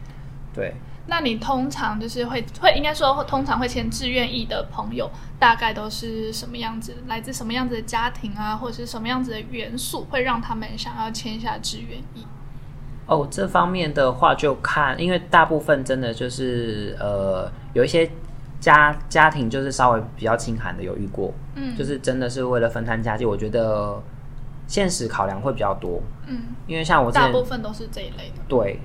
[0.54, 0.76] 对。
[1.08, 5.10] 那你通常就是会会应该说通常会签志愿役的朋友，
[5.40, 6.96] 大概都是什么样子？
[7.08, 12.26] 来自什么样子的家庭啊，或者是什么样子的元素，会让他们想要签下志愿役？
[13.08, 18.10] 哦，这方面的话就看，因为大部分真的就是呃，有一些
[18.60, 24.02] 家家庭就是稍微比较清寒的有遇过，嗯，就是真的是为了分摊家计，我觉得
[24.68, 28.80] 现实考量会比较多，嗯，因为像我大部分都是这一类的，对。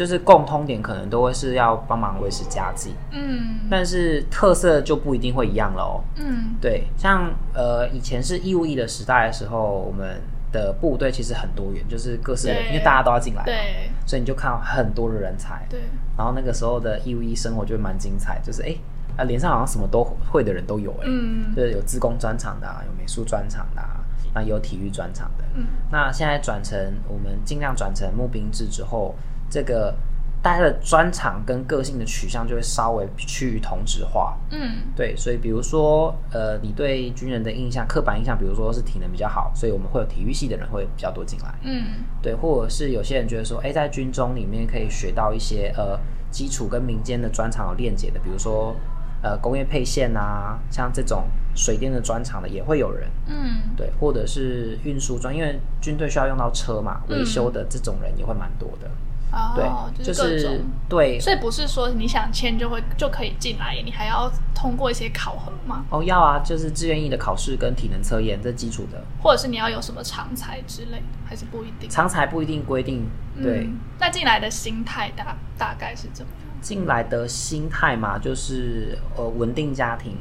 [0.00, 10.18] 就是共通点可能都会是要帮忙维持家计，嗯，但是特色就不一定会一样了哦，嗯，对，像呃以前是义务役的时代的时候，我们
[10.52, 15.80] 的部队其实很多元，就是各式人，因为大家都要进来，对，所以你就看到很多的人才，对，
[16.16, 18.74] 然后那个时候的义务役生活就蛮精彩，就是哎
[19.18, 24.00] 啊脸上好像什么都会的人都有哎，嗯，就是有自工专场的啊，有美术专场的啊，
[24.34, 26.74] 那有体育专场的，嗯，那现在转成
[27.06, 29.14] 我们尽量转成募兵制之后。
[29.50, 29.94] 这个
[30.42, 48.74] 大家的专长跟个性的取向就会稍微趋于同质化，嗯，对，所以比如说，呃，你对军人的印象、刻板印象，比如说是体能比较好，所以我们会有体育系的人会比较多进来，嗯，对，或者是有些人觉得说，哎，在军中里面可以学到一些呃基础跟民间的专长有链接的，比如说
[49.22, 58.90] 呃工业配线啊，像这种水电的专长的也会有人，嗯，对，或者是运输专，因为军队需要用到车嘛，维修的这种人也会蛮多的。
[59.32, 65.84] 哦，对，就是对，所以不是说你想签就会就可以进来，你还要通过一些考核吗？
[65.88, 71.88] 哦，要啊，就是志愿役的考试跟体能测验，这基础的，或者是你要有什么长才之类的，还是不一定？
[71.88, 73.08] 长才不一定规定，
[73.40, 73.60] 对。
[73.66, 76.60] 嗯，那进来的心态大大概是怎么样？
[76.60, 80.16] 进来的心态嘛，就是呃稳定家庭。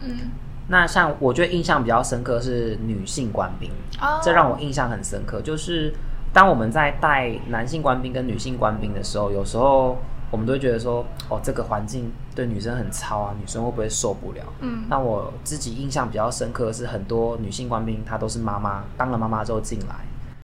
[0.00, 0.30] 嗯，
[0.66, 5.94] 那像我觉得印象比较深刻是女性官兵，哦，这让我印象很深刻，就是。
[6.32, 9.96] 当我们在带男性官兵跟女性官兵的时候，有时候
[10.30, 14.42] 我们都会觉得说，哦，这个环境对女生很糙啊，女生会不会受不了？
[14.60, 19.94] 嗯，那我自己印象比较深刻的是，很多女性官兵她都是妈妈，当了妈妈之后进来。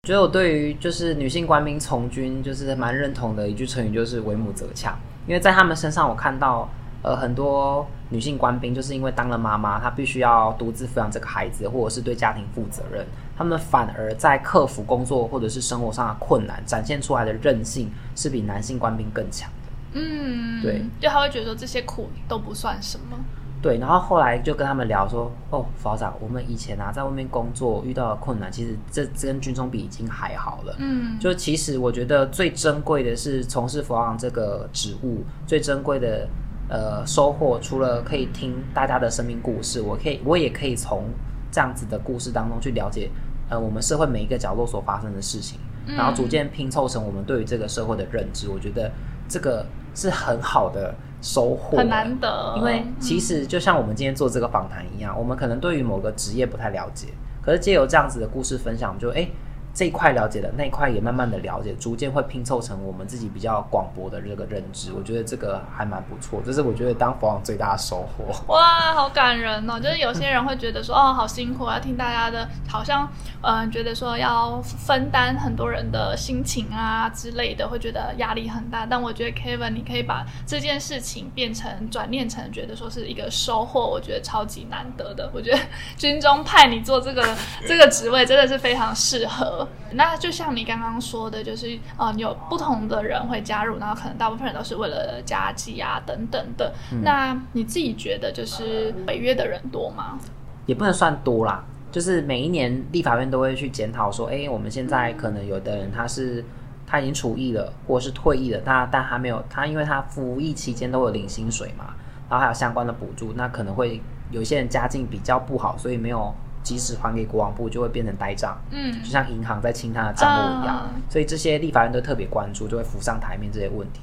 [0.03, 6.69] 觉得我对于就是女性官兵从军，就是蛮认同的一句成语，就是为母则强，因为在他们身上我看到。
[7.01, 13.07] 呃，很多女性官兵就是因为当了妈妈，她必须要独自抚养这个孩子，或者是对家庭负责任，
[13.39, 19.71] 她们反而在克服工作或者是生活上的困难，展现出来的韧性是比男性官兵更强的。
[19.93, 23.17] 嗯，对，就他会觉得说这些苦都不算什么。
[23.61, 30.75] 对，然后后来就跟他们聊说，哦，佛长，我们以前啊在外面工作遇到的困难，其实这这跟军中比已经还好了。
[30.79, 36.27] 嗯，就其实我觉得最珍贵的是从事辅导长这个职务，最珍贵的。
[36.71, 41.05] 呃，收获除了可以听大家的生命故事，我可以，我也可以从
[41.51, 43.09] 这样子的故事当中去了解，
[43.49, 48.47] 呃，我们社会每一个角落所发生的事情，嗯、然后逐渐拼凑成我们对于这个社会的认知。
[48.49, 48.91] 我觉得
[49.27, 52.53] 这个是很好的收获，很难得。
[52.57, 57.07] 因为其实就像我们今天做这个访谈一样，嗯、我们可能对于某个职业不太了解，
[57.41, 59.15] 可是借由这样子的故事分享，我们就哎。
[59.15, 59.31] 诶
[59.73, 64.91] 这一块了解了，那一块也慢慢的了解，逐渐会拼凑成我们自己比较广博的这个认知。
[64.91, 68.25] 我觉得这个还蛮不错，这是我觉得当辅导长最大的收获。
[68.53, 69.79] 哇，好感人哦！
[69.79, 73.09] 就是有些人会觉得说，哦，好辛苦啊，听大家的，好像
[73.41, 78.85] 嗯、觉得说要分担很多人的心情啊之类的，会觉得压力很大。
[78.85, 85.29] 但我觉得 Kevin，你可以把这件事情变成转念成，觉得说是一个收获，我觉得超级难得的。
[85.33, 85.59] 我觉得
[85.95, 87.23] 军中派你做这个
[87.65, 89.58] 这个职位，真的是非常适合。
[89.93, 96.73] 那就像你刚刚说的，就是呃，有不同的人会加入，然后可能大部分人都是为了家计啊等等的。
[96.91, 100.19] 嗯、那你自己觉得，就是违约的人多吗？
[100.65, 106.43] 也不能算多啦，就是每一年立法院都会去检讨说，哎、欸，我们现在可能有的人他是
[106.85, 111.93] 他已经除役了，或者是退役了，他但还没有他，因为他服役期间都有领薪水嘛，
[112.29, 116.33] 然后还有相关的补助，那可能会有些人家境比较不好，所以没有。
[116.61, 124.01] 即使还给国王部，就会变成呆账，嗯，就像银行在清他的账目一样，啊、所以这些立法院都特别关注，就会浮上台面这些问题。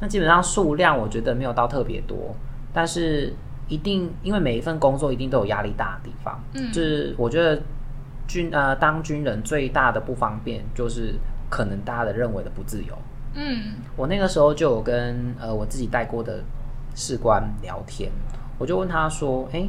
[0.00, 2.34] 那基本上数量我觉得没有到特别多，
[2.72, 3.34] 但是
[3.68, 7.60] 一定因为每一份工作一定都有压力大的地方，嗯，就是我觉得
[8.28, 11.14] 军呃当军人最大的不方便就是
[11.50, 12.96] 可能大家的认为的不自由，
[13.34, 16.42] 嗯，我那个时候就有跟呃我自己带过的
[16.94, 18.10] 士官聊天，
[18.58, 19.68] 我就问他说，哎。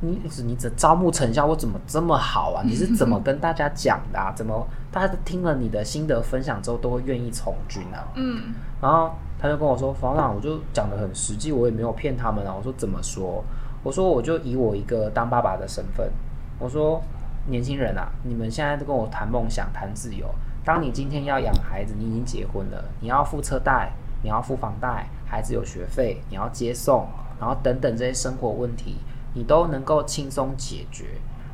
[0.00, 2.62] 你你这招募成效我怎么这么好啊？
[2.64, 4.32] 你是怎么跟大家讲的啊？
[4.36, 8.06] 怎么大家听了你的心得分享之后都会愿意从军啊？
[8.14, 13.42] 嗯，然后他就跟我说：“辅导长，我就讲的很实际，我也没有骗他们啊。”我说：“怎么说？”
[13.82, 16.10] 我说：“我就以我一个当爸爸的身份，
[16.58, 17.02] 我说
[17.46, 20.26] 年轻人啊，你们现在都跟我谈梦想、谈自由。
[20.64, 23.92] 当你今天要养孩子，你已经结婚了，你要付车贷。”
[24.22, 27.06] 你要付房贷，孩子有学费，你要接送，
[27.38, 28.96] 然后等等这些生活问题，
[29.36, 31.04] 你都能够轻松解决。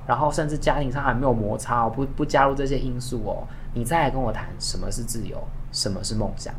[0.04, 5.36] 然后甚至家庭上还没有摩擦哦，不不加入这些因素哦，你再来跟我谈什么是自由，
[5.70, 6.52] 什么是梦想。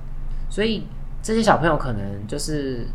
[0.49, 0.87] 所以
[1.21, 2.87] 这些小朋友可能就是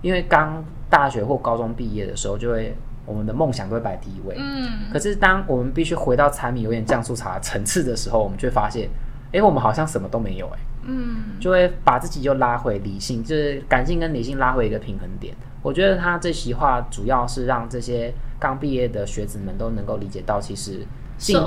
[0.00, 2.74] 因为刚大学或高中毕业的时候，就会
[3.04, 4.34] 我们的梦想都会摆第一位。
[4.38, 4.90] 嗯。
[4.90, 8.88] 可是当我们必须回到柴米油盐酱醋茶层次的时候，我们就会发现，
[9.32, 10.58] 哎，我们好像什么都没有哎。
[10.84, 11.38] 嗯。
[11.38, 15.36] 就会把自己又拉回理性，就是感性跟理性拉回一个平衡点。
[15.62, 18.12] 我觉得他这席话主要是让这些。
[18.40, 20.80] 刚毕业的学子们都能够理解到，其实
[21.18, 21.38] 进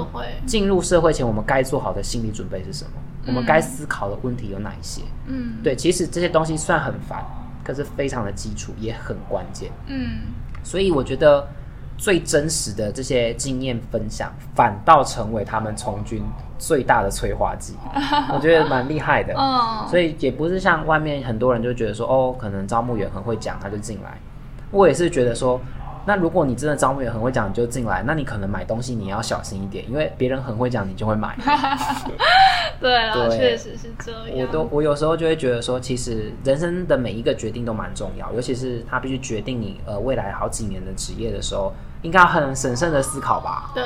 [0.45, 2.91] 进入社会前，我们该做好的心理准备是什么？
[3.24, 5.01] 嗯、我们该思考的问题有哪一些？
[5.26, 7.26] 嗯，对，其实这些东西算很烦，
[7.64, 9.72] 可是非常的基础，也很关键。
[9.88, 10.20] 嗯，
[10.64, 11.47] 所以我觉得
[11.97, 16.21] 最真实的这些经验分享，反倒成为他们从军
[16.57, 17.75] 最大的催化剂。
[18.33, 19.33] 我觉得蛮厉害的。
[19.35, 24.17] 哦，所以也不是像外面很多人就觉得说，哦，可能招募员很会讲，他就进来。
[24.71, 25.59] 我也是觉得说。
[26.05, 28.03] 那如果你真的招募员很会讲，你就进来。
[28.05, 31.37] 那你可能买东西你要小心一点，因为别人很会讲，你就会买。
[32.79, 34.47] 对啊，确实是这样。
[34.47, 43.71] 我都我有时候就会觉得说，其实人生的每一个决定都蛮重要，尤其是他必须决定你呃未来好几年的职业的时候，应该很审慎的思考吧。
[43.73, 43.83] 对，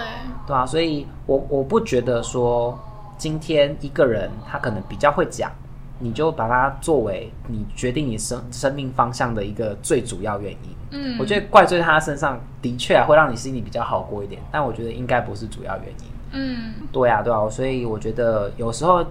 [0.47, 2.78] 对啊，所以我我不觉得说
[3.18, 5.51] 今天一个人他可能比较会讲，
[6.00, 10.70] 你就把它作为你决定你生生命方向的一个最主要原因。
[10.91, 16.06] 嗯，我觉得怪罪他身上的确啊会让你心里比较好过一点，但我觉得应该不是主要原因。
[16.32, 19.06] 嗯，对啊，对啊，所以我觉得有时候，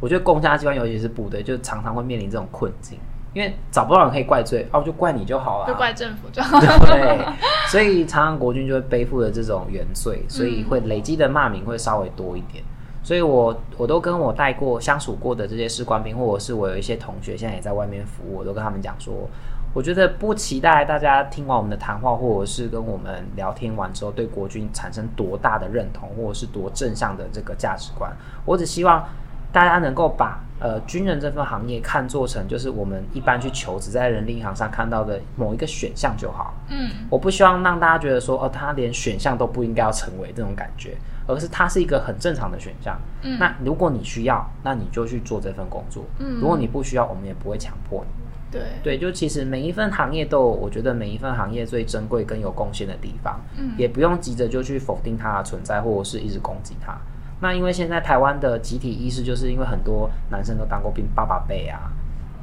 [0.00, 2.98] 我觉得公家机关尤其是部队，就常常会面临这种困境，
[3.32, 6.78] 因为找不到人可以怪罪，哦，就怪你就好了，就怪政府就好了。
[6.86, 7.24] 对，
[7.68, 12.64] 所以常常国军就会背负着这种原罪，所以会累积的骂名会稍微多一点。
[13.10, 19.28] 所以我我都跟我带过相处过的这些士官兵，或者是我有一些同学现在也在外面服务，我都跟他们讲说。
[19.74, 28.16] 我觉得不期待大家听完我们的谈话，或者是跟我们聊天完之后，对国军产生多大的认同，或者是多正向的这个价值观。
[28.44, 29.04] 我只希望
[29.50, 36.54] 大家能够把呃军人这份行业看做成就是我们一般去求职在人力银行上看到的某一个选项就好。
[36.68, 40.96] 嗯，我不希望让大家觉得说哦，他连选项都不应该要成为这种感觉，
[41.32, 42.98] 而是它是一个很正常的选项。
[43.22, 46.04] 嗯，那如果你需要，那你就去做这份工作。
[46.18, 48.10] 嗯，如果你不需要，我们也不会强迫你。
[48.52, 56.96] 对对，就其实每一份行业都有，我觉得每一份行业最珍贵跟有贡献的地方，嗯，也不用急着就去否定它的存在，或者是一直攻击它。
[57.40, 61.92] 那因为现在台湾的集体意识，就是因为很多男生都当过兵，爸爸辈啊、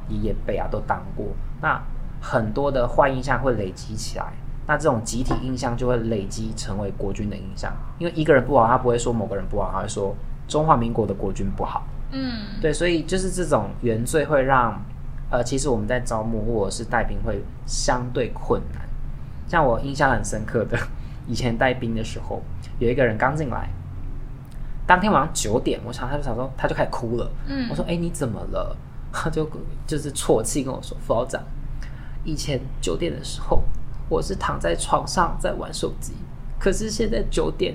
[0.08, 1.26] 爷爷辈啊都当过，
[1.60, 1.78] 那
[2.20, 4.32] 很多的坏印象会累积起来，
[4.68, 7.72] 那这种集体印象就会累积成为国军的印象。
[7.98, 10.14] 因为一个人不好，他不会说某个人不好，他会说
[10.46, 11.84] 中华民国的国军不好。
[12.12, 14.80] 嗯，对，所以就是这种原罪会让。
[15.30, 18.88] 呃，其实我们在招募或者是带兵会相对困难。
[19.46, 20.78] 像我印象很深刻的，
[21.26, 22.40] 以前带兵的时候，
[22.78, 23.68] 有一个人刚进来，
[24.86, 27.30] 当天晚上九点，我想他就想说，他就开始哭了。
[27.46, 28.74] 嗯，我说：“哎，你怎么了？”
[29.12, 29.46] 他就
[29.86, 31.42] 就是啜泣跟我说：“副长，
[32.24, 33.62] 以前九点的时候，
[34.08, 36.12] 我是躺在床上在玩手机，
[36.58, 37.74] 可是现在九点，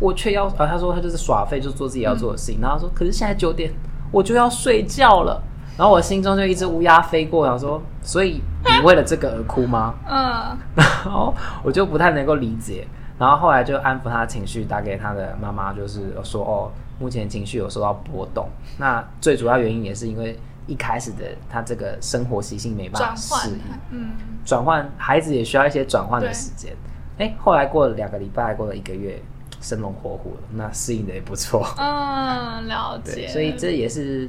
[0.00, 0.46] 我却要……
[0.46, 2.60] 啊，他说他就是耍废，就做自己要做的事情。
[2.60, 3.72] 嗯、然后说，可是现在九点，
[4.10, 5.42] 我就要睡觉了。”
[5.74, 12.86] 然后我心中就一只乌鸦飞过，然后说：“所以你为了这个而哭吗？”嗯， 然后我就不太能够理解。
[13.18, 18.46] 然后后来就安抚他的情绪，打给他的妈妈，就是说：“哦，目前情绪有受到波动。
[18.76, 23.60] 那最主要原因也是因为一开始的他这个生活习性没办法适应，
[23.90, 24.12] 嗯，
[24.44, 26.72] 转换孩子也需要一些转换的时间。
[27.18, 29.20] 哎，后来过了两个礼拜，过了一个月，
[29.60, 31.66] 生龙活虎了，那适应的也不错。
[31.78, 33.28] 嗯，了解。
[33.28, 34.28] 所以这也是。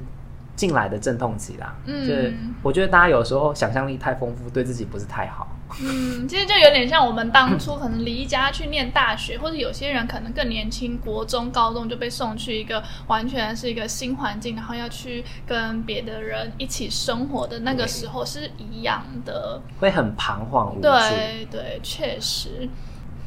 [0.56, 2.32] 进来的阵痛期啦，嗯，就是
[2.62, 5.48] 我觉得大家有时候想象力太丰富，对自己不是太好。
[5.82, 20.82] 嗯，其实就有点像我们当初可能离家去念大学，或者有些人可能更年轻，国中、高中就被送去一个完全是一个新环境，然后要去跟别的人一起生活的那个时候是一样的，会很彷徨无助。
[20.82, 22.70] 对对，确实。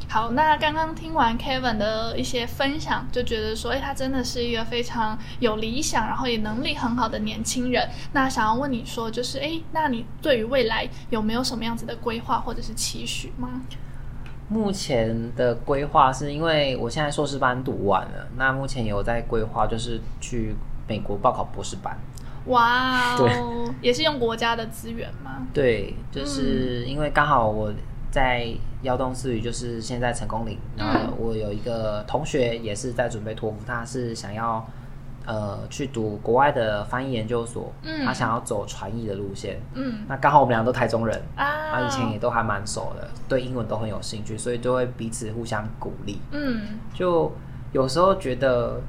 [0.09, 7.87] 好，那刚刚听完 Kevin 的一些分享，就觉得说，哎，他真的是一个非常有理想，然后也能力很好的年轻人。
[8.13, 13.61] 那想要问你说，就是，哎，那你对于未来有没有什么样子的规划或者是期许吗？
[14.49, 20.55] 目前的规划是因为我现在硕士班读完了，那目前有在规划，就是去
[20.87, 21.99] 美国报考博士班。
[22.47, 25.47] 哇哦，对，也是用国家的资源吗？
[25.53, 27.75] 对，就是因为刚好我。
[28.09, 28.49] 在
[28.87, 34.65] 幺洞四语，就是现在成功岭，然后我有一个同学也是在准备托福，他是想要
[35.27, 47.31] 呃去读国外的翻译研究所，嗯，他想要走传译的路线，嗯，那刚好我们俩都台中人啊，他以前也都还蛮熟的，对英文都很有兴趣，所以就会彼此互相鼓励，嗯，就
[47.73, 48.81] 有时候觉得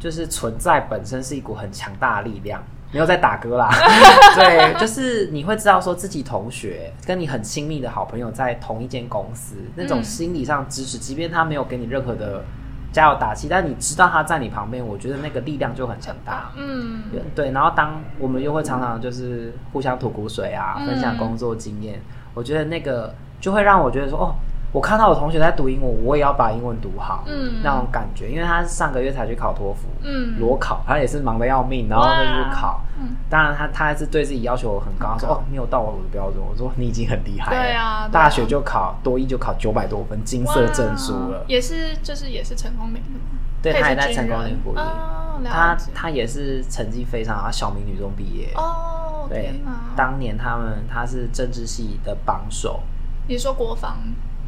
[0.00, 2.60] 就是存在本身是一股很强大的力量。
[2.94, 3.68] 没有在打歌啦，
[4.36, 12.44] 对，就是你会知道说自己同学跟你很亲密的好朋友在同一间公司，那种心理上支持，即便他没有给你任何的
[12.92, 16.52] 加油打气，但你知道他在你旁边，我觉得那个力量就很强大。
[16.56, 17.02] 嗯，
[17.34, 17.50] 对。
[17.50, 22.00] 然后当我们又会常常就是互相吐苦水啊，分享工作经验，
[22.32, 24.34] 我觉得那个就会让我觉得说哦。
[24.74, 43.20] 我看到我同学在读英文，我也要把英文读好，嗯，那种感觉，因为他上个月才去考托福，嗯，裸考，他也是忙得要命，然后就去考，嗯，当然他他还是对自己要求很高，他说哦，没有到我的标准，我说你已经很厉害了，对啊，大学就考多一就考九百多分，金色证书了，也是就是也是成功岭的，
[43.62, 49.54] 对，他也在成功岭服役，他他也是成绩非常好，小明女中毕业，哦，对，
[49.94, 52.80] 当年他们他是政治系的榜首，
[53.28, 53.98] 你说国防？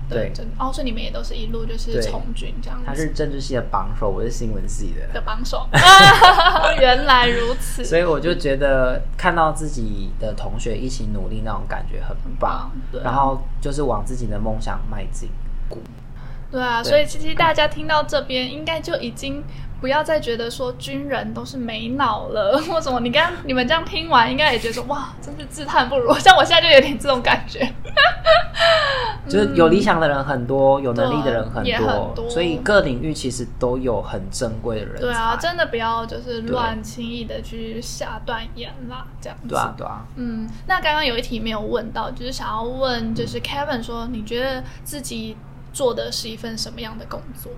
[0.09, 2.85] 对，哦，所以你们也都是一路就是从军这样子。
[2.87, 5.67] 他是政治系的榜首，我是新闻系的的榜首。
[6.79, 15.29] 原来如此，所以我就觉得看到自己的同学一起努力那种感觉很棒，对，然后就是往自己的梦想迈进。
[16.49, 19.43] 对啊，所以其实大家听到这边，应该就已经
[19.81, 23.01] 不要再觉得说军人都是没脑了， 或什么。
[23.01, 26.12] 你刚你们这样听完，应该也觉得说哇，真是自叹不如。
[26.18, 27.61] 像我现在就有点这种感觉。
[29.29, 35.01] 就是有理想的人很多，有能力的人很多，很多，所以各领域其实都有很珍贵的人。
[35.01, 39.49] 对啊，真的不要就是乱轻易的去下断言啦，这样子。
[39.49, 40.07] 对啊，对啊。
[40.14, 45.37] 嗯，那刚刚有一题没有问到，就是想要问，就是 Kevin 说，你觉得自己
[45.72, 47.51] 做的是一份什么样的工作？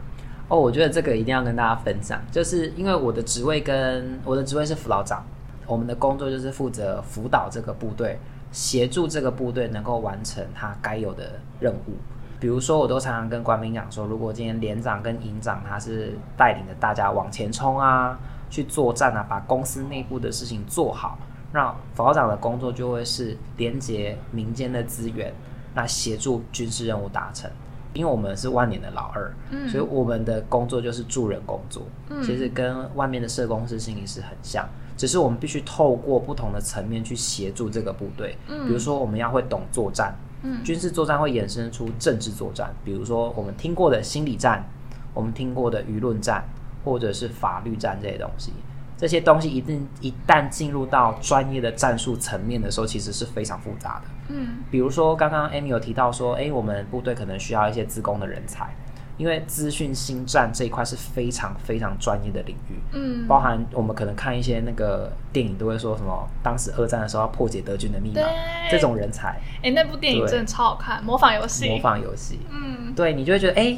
[0.49, 5.23] 哦，我觉得这个一定要跟大家分享，就是因为我的职位跟我的职位是辅导长，
[5.67, 8.19] 我们的工作就是负责辅导这个部队。
[8.51, 11.93] 协助这个部队能够完成他该有的任务，
[12.41, 18.19] 比如说，我都常常跟官兵讲说，如果今天连长跟营长他是带领着大家往前冲啊，
[18.49, 21.19] 去作战啊，把公司内部的事情做好，
[21.53, 25.31] 那辅导长的工作就会是连接民间的资源，
[25.75, 27.51] 那协助军事任务达成。
[27.99, 34.65] 因为我们是万年的老二，嗯，所以我们的工作就是助人工作，嗯，其实跟外面的社工师心理师很像。
[34.97, 44.65] 只是我们必须透过不同的层面去协助这个部队，嗯，比如说我们要会懂作战，嗯，军事作战会衍生出政治作战，比如说我们听过的心理战，
[45.13, 46.45] 我们听过的舆论战，
[46.85, 48.53] 或者是法律战这些东西，
[48.99, 58.69] 这些东西一定一旦进入到专业的战术层面的时候，其实是非常复杂的，嗯，比如说刚刚 Amy 有提到说，诶，我们部队可能需要一些自工的人才。
[59.17, 68.23] 因为资讯新战这一块是非常非常专业的领域，嗯，包含我们可能看一些那个电影都会说什么，当时二战的时候要破解德军的密码，
[68.71, 73.77] 这种人才，哎，那部电影真的超好看，模仿游戏，模仿游戏，嗯，对，你就会觉得，哎，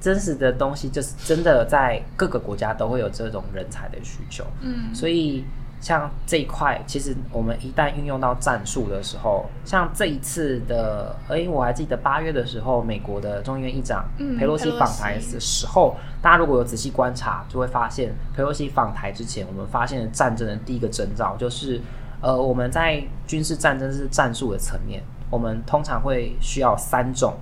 [0.00, 5.44] 真实的东西就是真的在各个国家都会有这种人才的需求，嗯，所以。
[5.82, 14.04] 像这一块，其实我们一旦运用到战术的时候，像这一次的，哎，我还记得八月的时候，美国的众议院议长
[14.38, 21.80] 佩洛西访台的时候，嗯、大家如果有仔细观察，就会发现佩洛西访台之前，我们发现了战争的第一个征兆就是，
[22.20, 27.32] 呃，我们在军事战争是战术的层面，我们通常会需要三种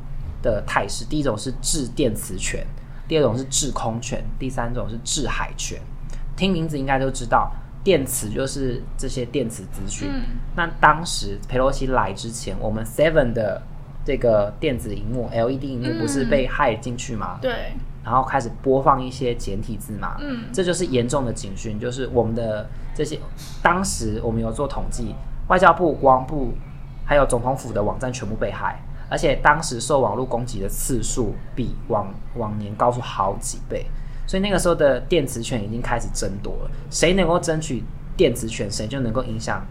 [0.42, 2.66] 的态势，第一种是制电磁权，
[3.06, 5.78] 第二种是制空权，第三种是制海权。
[6.36, 7.50] 听名字应该都知道。
[7.84, 10.10] 电磁就是这些电磁资讯。
[10.12, 10.22] 嗯、
[10.56, 13.62] 那当时佩洛西来之前，我们 Seven 的
[14.04, 17.38] 这个电子荧幕 LED 荧幕不是被害进去吗？
[17.40, 17.80] 对、嗯。
[18.04, 20.16] 然后开始播放一些简体字嘛。
[20.20, 20.46] 嗯。
[20.52, 23.18] 这就是严重的警讯，就是我们的这些
[23.62, 25.14] 当时我们有做统计，
[25.46, 26.52] 外交部、国防部
[27.06, 28.74] 还有总统府的网站全部被骇，
[29.08, 33.86] 而且当时受网络攻击的次数比往往年高出好几倍。
[34.26, 37.82] 所以那个时候的电磁权已经开始争夺了，谁能够争取
[38.14, 39.66] 电磁权，谁就能够影响，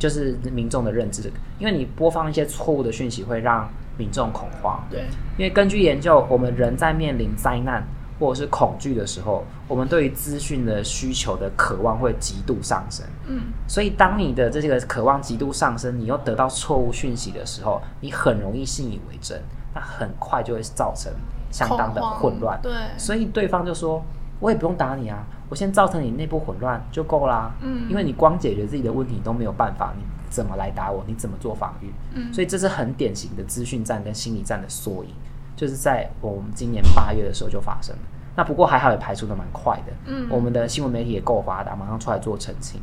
[0.00, 1.30] 就是民众的认知。
[1.60, 4.82] 因为你播放一些错误的讯息，会让民众恐慌。
[4.90, 5.04] 对，
[5.38, 7.86] 因为根据研究，我们人在面临灾难
[8.18, 13.06] 或者是恐惧的时候，我们对于资讯的需求的渴望会极度上升。
[13.26, 19.40] 嗯，所以当你的这个渴望极度上升，你又得到错误讯息的时候，你很容易信以为真，
[19.74, 21.12] 那很快就会造成。
[21.50, 24.02] 相当的混乱，对，所以对方就说
[24.40, 27.54] ：“我也不用打你啊，我先造成你内部混乱就够啦。
[27.60, 31.04] 嗯，因为你光解决自己的问题都没有办法，你怎么来打我？
[31.06, 31.92] 你怎么做防御？
[32.14, 35.10] 嗯，所以这是很典型的资讯战跟心理战的缩影，
[35.56, 38.02] 就是在我们今年八月的时候就发生了。
[38.36, 39.92] 那不过还好，也排除的蛮快的。
[40.06, 42.80] 嗯，我们的新闻媒体也够发达，马上出来做澄清。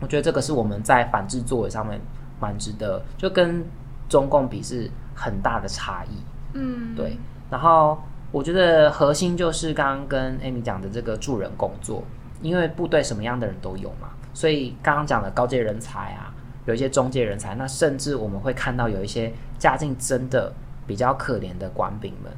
[0.00, 2.00] 我觉得这个是我们在反制作为上面
[2.40, 3.64] 蛮值得，就跟
[4.08, 6.16] 中共比是很大的差异。
[6.54, 7.16] 嗯，对。
[7.48, 7.96] 然后
[8.32, 12.02] 我觉得核心就是刚刚跟 Amy 讲的这个助人工作，
[12.42, 16.34] 因为部队什么样的人都有嘛，所以刚刚讲的高阶人才啊，
[16.66, 20.52] 有一些中介人才，那甚至我们会看到有一些家境真的
[20.86, 22.32] 比较可怜的官兵们。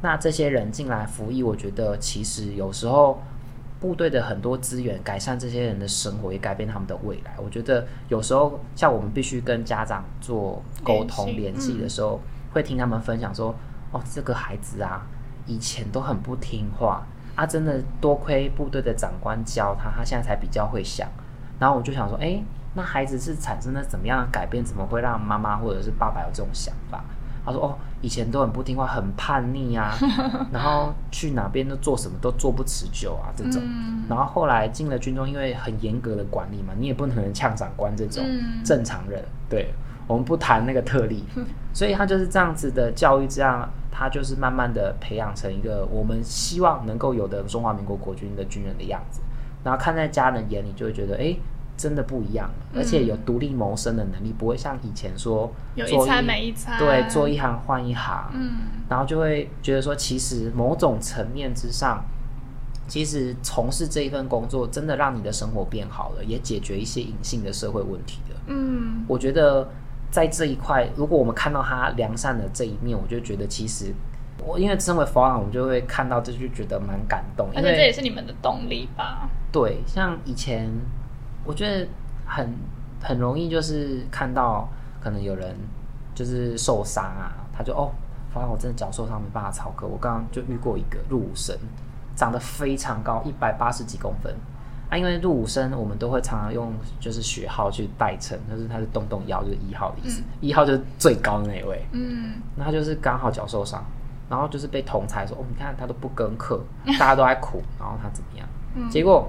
[0.00, 3.20] 那这些人进来服役，我觉得其实有时候
[3.80, 7.34] 部队的很多资源改善这些人的生活，也改变他们的未来。
[7.36, 12.20] 我觉得有时候像我们必须跟家长做沟通联系的时候，
[12.52, 13.54] 会听他们分享说
[13.90, 15.06] ：“哦，这个孩子啊，
[15.46, 21.08] 以前都很不听话啊，真的多亏部队的长官教他，他现在才比较会想。”
[21.58, 22.40] 然后我就想说：“哎，
[22.74, 24.64] 那孩子是产生了怎么样的改变？
[24.64, 27.04] 怎么会让妈妈或者是爸爸有这种想法？”
[27.48, 29.92] 他说：“哦，以前都很不听话，很叛逆啊，
[30.52, 33.62] 然后去哪边都做什么都做不持久啊，这种。
[34.08, 38.24] 然后后来进了军中，因为很严格的管理嘛，你也不能呛长官这种
[38.64, 39.24] 正常人。
[39.48, 39.72] 对，
[40.06, 41.24] 我们不谈那个特例，
[41.74, 49.20] 所以他就是这样子的教育，这样他就是慢慢的培养成一个我们希望能够有的中华民国国军的军人的样子。
[49.64, 51.36] 然后看在家人眼里，就会觉得，哎。”
[51.78, 58.50] 真的不一样，而且有独立谋生的能力，嗯，不会像以前说有一餐没一餐，对，做一行换一行，嗯，
[58.88, 62.04] 然后就会觉得说，其实某种层面之上，
[62.88, 68.34] 其实从事这一份工作，真的让你的生活变好了，也解决一些隐性的社会问题的。
[68.48, 69.70] 嗯，我觉得
[70.10, 73.94] 在这一块，如果我们看到他良善的这一面，我就觉得其实
[74.44, 79.28] 我因为身为佛朗，我们就会看到这就觉得蛮感动，而且这也是你们的动力吧？
[79.52, 80.68] 对，像以前。
[81.48, 81.88] 我觉得
[82.26, 82.54] 很
[83.02, 84.68] 很容易，就是看到
[85.00, 85.56] 可能有人
[86.14, 87.90] 就是受伤啊，他就哦，
[88.30, 89.86] 发现我真的脚受伤没办法操课。
[89.86, 91.56] 我刚刚就遇过一个入伍生，
[92.14, 94.30] 长得非常高，一百八十几公分
[94.90, 94.96] 啊。
[94.98, 96.70] 因为入伍生我们都会常常用
[97.00, 101.82] 就是学号去代称，就是他是动动幺，就是一号的意思，一、嗯、号就是最高的那一位。
[101.92, 103.82] 嗯，那他就是刚好脚受伤，
[104.28, 106.62] 然后就是被同才说哦，你看他都不跟课，
[106.98, 108.46] 大家都在苦，然后他怎么样？
[108.74, 109.26] 嗯、结果。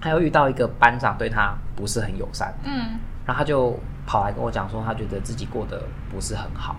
[0.00, 6.76] 他又遇到一个班长对他不是很友善，嗯，然后他就跑来跟我讲说，他觉得自己过得不是很好。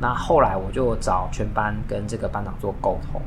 [0.00, 3.20] 那后来我就找全班跟这个班长做沟通，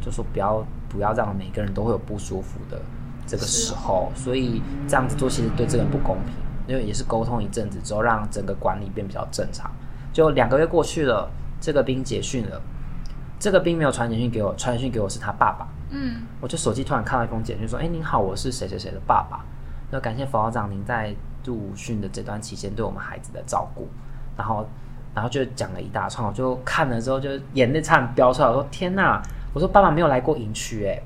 [0.00, 2.80] 就说不要不要让每个人都会有不舒服的
[3.26, 6.34] 这个时候，所以这样子做其实对这个人不公平。
[6.68, 9.68] 因为也是沟通一阵子之后，让整个管理变比较正常。
[10.12, 11.28] 就两个月过去了，
[11.60, 12.62] 这个兵结训了，
[13.40, 15.66] 这个兵没有传简讯给我，传简讯给我是他爸爸。
[15.94, 19.44] 嗯，我就手机突然看到一封简讯，说：“哎，您好，我是谁谁谁的爸爸。
[19.90, 21.14] 那感谢冯校长您在
[21.44, 23.86] 入训的这段期间对我们孩子的照顾。
[24.36, 24.66] 然后，
[25.14, 29.20] 然后就讲了一大串，我就看了之后就眼泪差点飙出来，我说天哪！
[29.52, 30.98] 我说爸爸没有来过营区，哎，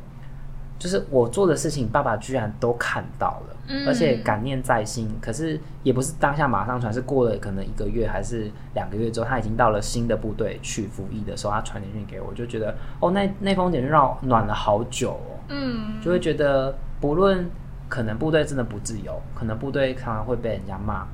[0.79, 3.56] 就是我做的事情，爸爸居然都看到了。”
[3.87, 17.51] 而且感念在心，可是也不是当下马上传，是过了可能一个月还是两个月之后，他已经到了新的部队去服役的时候，他传简讯给我，就觉得哦，那那封简讯让我暖了好久哦，嗯，就会觉得不论
[17.89, 21.05] 可能部队真的不自由，可能部队常常会被人家骂，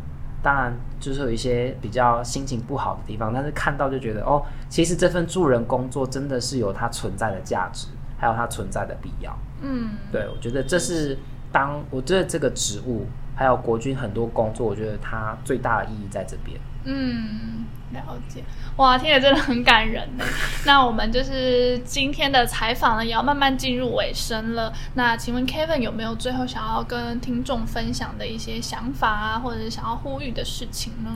[0.43, 7.89] 当然就是有一些比较心情不好的地方，但是看到就觉得哦，其实这份助人工作真的是有它存在的价值，
[8.19, 11.17] 还有它存在的必要，嗯，对，我觉得这是。
[11.53, 16.59] 当我觉得这个职务还有国军很多工作，我觉得它最大的意义在这边。
[16.85, 18.43] 嗯，了解。
[18.77, 20.25] 哇，听着真的很感人呢。
[20.67, 24.73] 那我们就是今天的采访呢，也要慢慢进入尾声了。
[24.95, 31.11] 那请问 Kevin 有没有最后想要跟听众分享的一些想法啊，或者是想要呼吁的事情呢？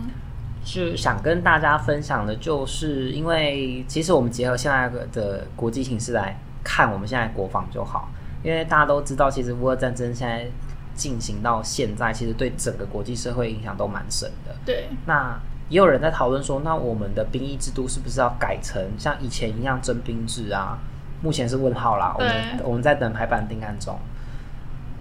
[0.64, 8.08] 是想跟大家分享的，就是因为其实我们结合现在的国际形势来看，我们现在国防就好。
[8.46, 10.46] 因为大家都知道，其实乌俄战争现在
[10.94, 14.54] 进行到现在，其实对整个国际社会影响都蛮深的。
[14.64, 14.88] 对。
[15.04, 15.36] 那
[15.68, 20.78] 也有人在讨论说，那我们的兵役制度是不是要改成像以前一样征兵制啊？
[21.20, 22.14] 目前是问号啦。
[22.16, 23.98] 我们我们在等排版定案中。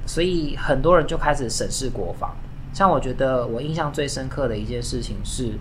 [0.07, 2.35] 所以很多人就开始审视国防。
[2.73, 5.51] 像我觉得我印象最深刻的一件事情是，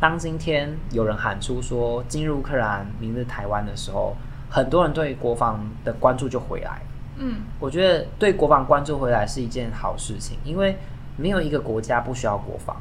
[0.00, 4.16] 当今天有人喊出说“今日乌克兰，明日台湾”的时候，
[4.48, 6.80] 很多人对国防的关注就回来。
[7.18, 10.76] 嗯，我觉得对国防关注回来是一件好事情，因为
[11.16, 12.76] 没有一个国家不需要国防，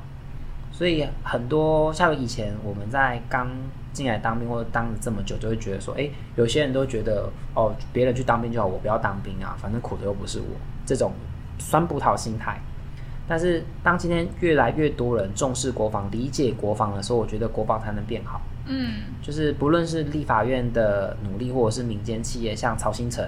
[0.71, 3.49] 所以很多像以前我们在刚
[3.93, 10.45] 进来当兵或者当了这么久，就会觉得说，诶，有些人都觉得哦，别人去当兵就好，我不要当兵啊，反正苦的又不是我，
[10.85, 11.13] 这种
[11.57, 12.59] 酸葡萄心态。
[13.27, 18.39] 但是当今天越来越多人重视国防、理解国防的时候，我觉得国防才能变好。
[18.67, 23.27] 嗯，就是不论是立法院的努力，或者是民间企业，像曹新成，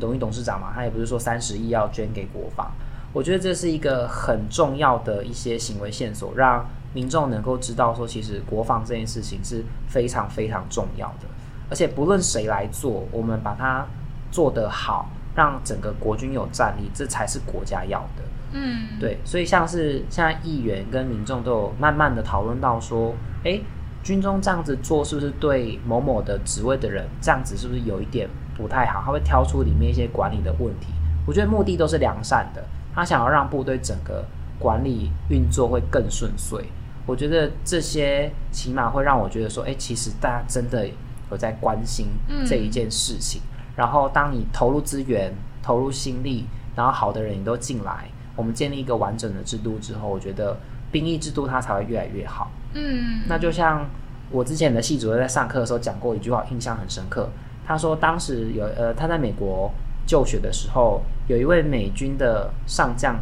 [0.00, 2.70] 荣誉董事长嘛，他也不是说三十亿要捐给国防。
[3.12, 11.28] 我觉得这是一个很重要的一些行为线索，让民众能够知道说，其实国防这件事情是非常非常重要的。
[11.70, 13.86] 而且不论谁来做，我们把它
[14.30, 18.22] 做得好，让整个国军有战力，这才是国家要的。
[18.52, 19.18] 嗯，对。
[19.24, 23.14] 所以像是现在议员跟民众都有慢慢的讨论到说，
[23.44, 23.62] 诶，
[24.02, 29.02] 军中这样子做是不是对某某的职位的人这样子是不是有一点不太好？
[29.04, 30.88] 他会挑出里面一些管理的问题。
[31.26, 32.62] 我觉得目的都是良善的。
[32.94, 34.24] 他想要让部队整个
[34.58, 36.64] 管理运作会更顺遂，
[37.06, 40.86] 我觉得这些起码会让我觉得说，哎，其实大家真的
[41.30, 42.06] 有在关心
[42.46, 43.40] 这一件事情。
[43.42, 43.74] 嗯。
[43.76, 46.46] 然后，当你投入资源、投入心力，
[46.76, 48.04] 然后好的人也都进来，
[48.36, 50.56] 我们建立一个完整的制度之后，我觉得
[50.92, 52.52] 兵役制度它才会越来越好。
[52.74, 53.84] 嗯，那就像
[54.30, 57.28] 我之前的系主任在上课的时候讲过一句话，印象很深刻。
[57.66, 59.70] 他说，当时有呃，他在美国。
[60.06, 63.18] 就学的时候，有一位美军的上将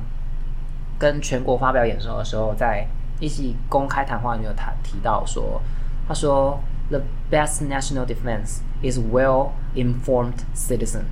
[0.98, 2.84] 跟全国发表演说的时候，在
[3.20, 5.62] 一起公开谈话里面有谈提到说，
[6.08, 6.58] 他说
[6.90, 11.04] ：“The best national defense is well-informed citizen。”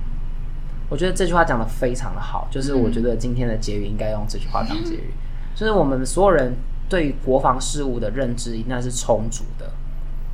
[0.91, 6.53] 我觉得这句话讲得非常的好，就是我觉得今天的结语应该用这句话当结语，嗯、就是我们所有人
[6.89, 9.71] 对于国防事务的认知应该是充足的，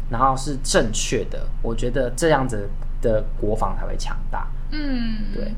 [0.10, 1.46] 然后是正确的。
[1.62, 2.68] 我觉得这样子
[3.02, 4.48] 的国防才会强大。
[4.72, 5.54] 嗯，对，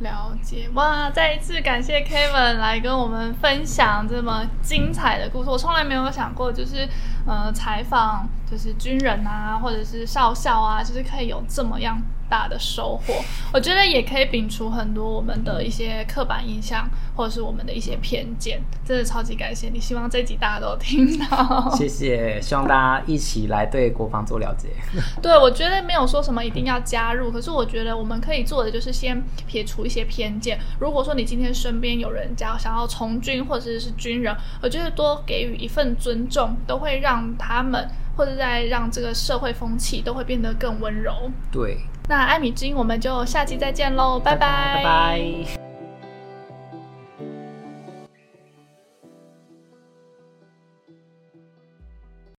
[0.00, 1.10] 了解哇！
[1.10, 5.50] 再一次感谢 Kevin 来跟我们分享这么精彩的故事。
[5.50, 6.88] 我从来没有想过，就是
[7.26, 12.00] 呃，采访就是军人啊，或者是少校啊，就是可以有这么样。
[12.28, 13.14] 大的收获，
[13.52, 18.60] 我觉得也可以摒除很多我们的一些刻板印象，或者是我们的一些偏见。
[18.84, 21.74] 真的超级感谢你，希望这集大家都听到。
[21.76, 24.68] 谢谢，希望大家一起来对国防做了解。
[25.20, 30.58] 对，我觉得没有说什么一定要加入，可是我觉得我们可以做的就是先撇除一些偏见。
[30.78, 41.12] 如果说你今天身边有人家想要从军或者是军人，我觉得多给予一份尊重，都会让他们或者在让这个社会风气都会变得更温柔。
[41.50, 41.78] 对。
[42.08, 45.65] 那艾米之音，我们就下期再见喽，拜拜，拜拜。